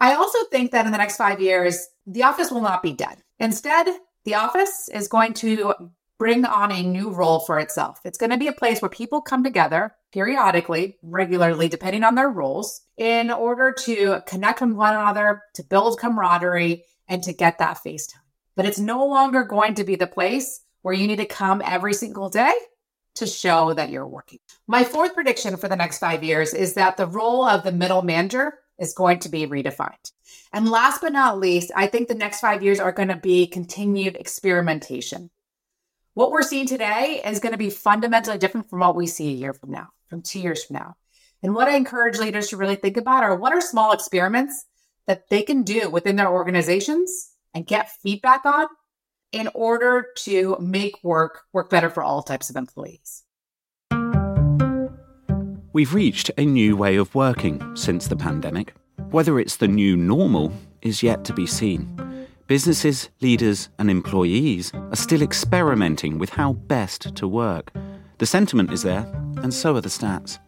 I 0.00 0.16
also 0.16 0.38
think 0.50 0.72
that 0.72 0.84
in 0.84 0.90
the 0.90 0.98
next 0.98 1.16
five 1.16 1.40
years, 1.40 1.86
the 2.04 2.24
office 2.24 2.50
will 2.50 2.62
not 2.62 2.82
be 2.82 2.94
dead. 2.94 3.22
Instead, 3.38 3.86
the 4.24 4.34
office 4.34 4.88
is 4.92 5.06
going 5.06 5.34
to 5.34 5.72
bring 6.18 6.44
on 6.44 6.72
a 6.72 6.82
new 6.82 7.10
role 7.10 7.38
for 7.38 7.60
itself. 7.60 8.00
It's 8.04 8.18
going 8.18 8.30
to 8.30 8.38
be 8.38 8.48
a 8.48 8.52
place 8.52 8.82
where 8.82 8.88
people 8.88 9.20
come 9.20 9.44
together 9.44 9.94
periodically, 10.16 10.96
regularly, 11.02 11.68
depending 11.68 12.02
on 12.02 12.14
their 12.14 12.30
roles, 12.30 12.80
in 12.96 13.30
order 13.30 13.70
to 13.70 14.22
connect 14.26 14.62
with 14.62 14.70
one 14.72 14.94
another, 14.94 15.42
to 15.52 15.62
build 15.62 16.00
camaraderie, 16.00 16.82
and 17.06 17.22
to 17.22 17.34
get 17.34 17.58
that 17.58 17.76
face 17.82 18.06
time. 18.06 18.22
But 18.54 18.64
it's 18.64 18.78
no 18.78 19.04
longer 19.04 19.44
going 19.44 19.74
to 19.74 19.84
be 19.84 19.94
the 19.94 20.06
place 20.06 20.62
where 20.80 20.94
you 20.94 21.06
need 21.06 21.18
to 21.18 21.26
come 21.26 21.60
every 21.62 21.92
single 21.92 22.30
day 22.30 22.54
to 23.16 23.26
show 23.26 23.74
that 23.74 23.90
you're 23.90 24.06
working. 24.06 24.38
My 24.66 24.84
fourth 24.84 25.12
prediction 25.12 25.54
for 25.58 25.68
the 25.68 25.76
next 25.76 25.98
five 25.98 26.24
years 26.24 26.54
is 26.54 26.72
that 26.74 26.96
the 26.96 27.06
role 27.06 27.44
of 27.44 27.62
the 27.62 27.70
middle 27.70 28.00
manager 28.00 28.54
is 28.78 28.94
going 28.94 29.18
to 29.18 29.28
be 29.28 29.46
redefined. 29.46 30.12
And 30.50 30.70
last 30.70 31.02
but 31.02 31.12
not 31.12 31.38
least, 31.38 31.70
I 31.76 31.88
think 31.88 32.08
the 32.08 32.14
next 32.14 32.40
five 32.40 32.62
years 32.62 32.80
are 32.80 32.92
going 32.92 33.08
to 33.08 33.16
be 33.16 33.46
continued 33.46 34.16
experimentation. 34.16 35.28
What 36.14 36.30
we're 36.30 36.40
seeing 36.40 36.66
today 36.66 37.20
is 37.22 37.40
going 37.40 37.52
to 37.52 37.58
be 37.58 37.68
fundamentally 37.68 38.38
different 38.38 38.70
from 38.70 38.78
what 38.78 38.96
we 38.96 39.06
see 39.06 39.28
a 39.28 39.36
year 39.36 39.52
from 39.52 39.72
now, 39.72 39.88
from 40.08 40.22
two 40.22 40.40
years 40.40 40.64
from 40.64 40.74
now. 40.74 40.96
And 41.42 41.54
what 41.54 41.68
I 41.68 41.76
encourage 41.76 42.18
leaders 42.18 42.48
to 42.48 42.56
really 42.56 42.76
think 42.76 42.96
about 42.96 43.22
are 43.22 43.36
what 43.36 43.52
are 43.52 43.60
small 43.60 43.92
experiments 43.92 44.64
that 45.06 45.28
they 45.28 45.42
can 45.42 45.62
do 45.62 45.88
within 45.90 46.16
their 46.16 46.30
organizations 46.30 47.30
and 47.54 47.66
get 47.66 47.92
feedback 48.02 48.44
on 48.44 48.66
in 49.32 49.48
order 49.54 50.06
to 50.16 50.56
make 50.60 51.02
work 51.02 51.42
work 51.52 51.70
better 51.70 51.90
for 51.90 52.02
all 52.02 52.22
types 52.22 52.50
of 52.50 52.56
employees. 52.56 53.24
We've 55.72 55.92
reached 55.92 56.30
a 56.38 56.44
new 56.44 56.74
way 56.74 56.96
of 56.96 57.14
working 57.14 57.76
since 57.76 58.08
the 58.08 58.16
pandemic. 58.16 58.74
Whether 59.10 59.38
it's 59.38 59.56
the 59.56 59.68
new 59.68 59.96
normal 59.96 60.52
is 60.80 61.02
yet 61.02 61.24
to 61.24 61.34
be 61.34 61.46
seen. 61.46 62.26
Businesses, 62.46 63.10
leaders, 63.20 63.68
and 63.78 63.90
employees 63.90 64.72
are 64.74 64.96
still 64.96 65.20
experimenting 65.20 66.18
with 66.18 66.30
how 66.30 66.54
best 66.54 67.14
to 67.16 67.28
work. 67.28 67.72
The 68.18 68.24
sentiment 68.24 68.72
is 68.72 68.82
there, 68.82 69.06
and 69.42 69.52
so 69.52 69.76
are 69.76 69.82
the 69.82 69.90
stats. 69.90 70.38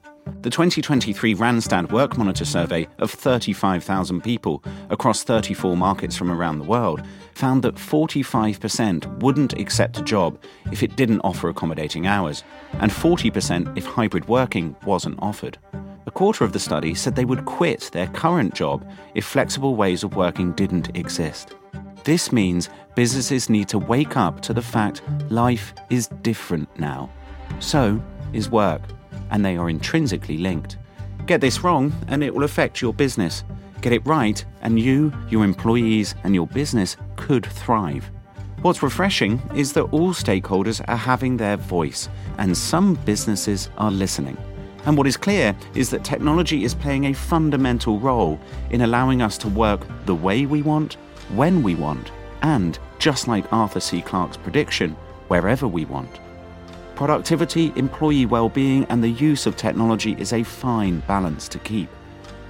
The 0.41 0.49
2023 0.49 1.35
Randstad 1.35 1.93
Work 1.93 2.17
Monitor 2.17 2.47
survey 2.47 2.89
of 2.99 3.11
35,000 3.11 4.23
people 4.23 4.65
across 4.89 5.23
34 5.23 5.77
markets 5.77 6.17
from 6.17 6.31
around 6.31 6.61
the 6.61 6.65
world 6.65 7.03
found 7.35 7.63
that 7.65 7.75
45% 7.75 9.21
wouldn't 9.21 9.53
accept 9.59 9.99
a 9.99 10.03
job 10.03 10.43
if 10.73 10.83
it 10.83 10.97
didn't 10.97 11.21
offer 11.21 11.51
accommodating 11.51 12.07
hours, 12.07 12.43
and 12.81 12.91
40% 12.91 13.77
if 13.77 13.85
hybrid 13.85 14.27
working 14.29 14.75
wasn't 14.87 15.19
offered. 15.21 15.59
A 16.07 16.11
quarter 16.11 16.45
of 16.45 16.55
the 16.55 16.59
study 16.59 16.95
said 16.95 17.15
they 17.15 17.27
would 17.27 17.45
quit 17.45 17.91
their 17.93 18.07
current 18.07 18.55
job 18.55 18.91
if 19.15 19.27
flexible 19.27 19.77
ways 19.77 20.05
of 20.05 20.17
working 20.17 20.53
didn't 20.53 20.97
exist. 20.97 21.55
This 22.05 22.33
means 22.33 22.71
businesses 22.95 23.51
need 23.51 23.69
to 23.69 23.79
wake 23.79 24.17
up 24.17 24.41
to 24.41 24.55
the 24.55 24.63
fact 24.63 25.03
life 25.29 25.75
is 25.91 26.09
different 26.23 26.67
now. 26.79 27.11
So 27.61 28.03
is 28.33 28.51
work 28.51 28.83
and 29.31 29.45
they 29.45 29.57
are 29.57 29.71
intrinsically 29.71 30.39
linked. 30.39 30.77
Get 31.27 31.41
this 31.41 31.63
wrong, 31.63 31.93
and 32.09 32.25
it 32.25 32.35
will 32.35 32.45
affect 32.45 32.81
your 32.81 32.95
business. 32.95 33.45
Get 33.81 33.93
it 33.93 34.07
right, 34.07 34.43
and 34.63 34.81
you, 34.81 35.13
your 35.29 35.45
employees, 35.45 36.15
and 36.25 36.35
your 36.35 36.47
business 36.47 36.97
could 37.17 37.45
thrive. 37.45 38.11
What's 38.63 38.83
refreshing 38.83 39.41
is 39.55 39.73
that 39.75 39.85
all 39.85 40.13
stakeholders 40.13 40.83
are 40.89 40.97
having 40.97 41.37
their 41.37 41.57
voice, 41.57 42.09
and 42.39 42.57
some 42.57 42.95
businesses 43.05 43.69
are 43.77 43.91
listening. 43.91 44.37
And 44.87 44.97
what 44.97 45.07
is 45.07 45.17
clear 45.17 45.55
is 45.75 45.91
that 45.91 46.03
technology 46.03 46.65
is 46.65 46.75
playing 46.75 47.05
a 47.05 47.13
fundamental 47.13 48.01
role 48.01 48.41
in 48.71 48.81
allowing 48.81 49.23
us 49.23 49.37
to 49.39 49.49
work 49.49 49.87
the 50.07 50.15
way 50.15 50.47
we 50.47 50.63
want, 50.63 50.95
when 51.35 51.63
we 51.63 51.75
want, 51.75 52.11
and, 52.43 52.79
just 52.99 53.29
like 53.29 53.53
Arthur 53.53 53.81
C. 53.81 54.01
Clarke's 54.01 54.39
prediction, 54.39 54.97
wherever 55.29 55.69
we 55.69 55.85
want. 55.85 56.21
Productivity, 56.99 57.73
employee 57.77 58.27
well-being 58.27 58.85
and 58.87 59.01
the 59.01 59.09
use 59.09 59.47
of 59.47 59.55
technology 59.55 60.17
is 60.19 60.33
a 60.33 60.43
fine 60.43 60.99
balance 61.07 61.47
to 61.47 61.61
keep. 61.61 61.89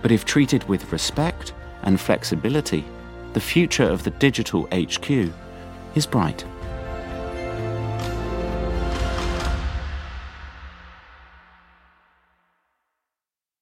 But 0.01 0.11
if 0.11 0.25
treated 0.25 0.65
with 0.65 0.91
respect 0.91 1.53
and 1.83 2.01
flexibility, 2.01 2.87
the 3.35 3.41
future 3.41 3.85
of 3.85 4.05
the 4.05 4.11
digital 4.13 4.67
HQ 4.73 5.31
is 5.95 6.07
bright. 6.07 6.47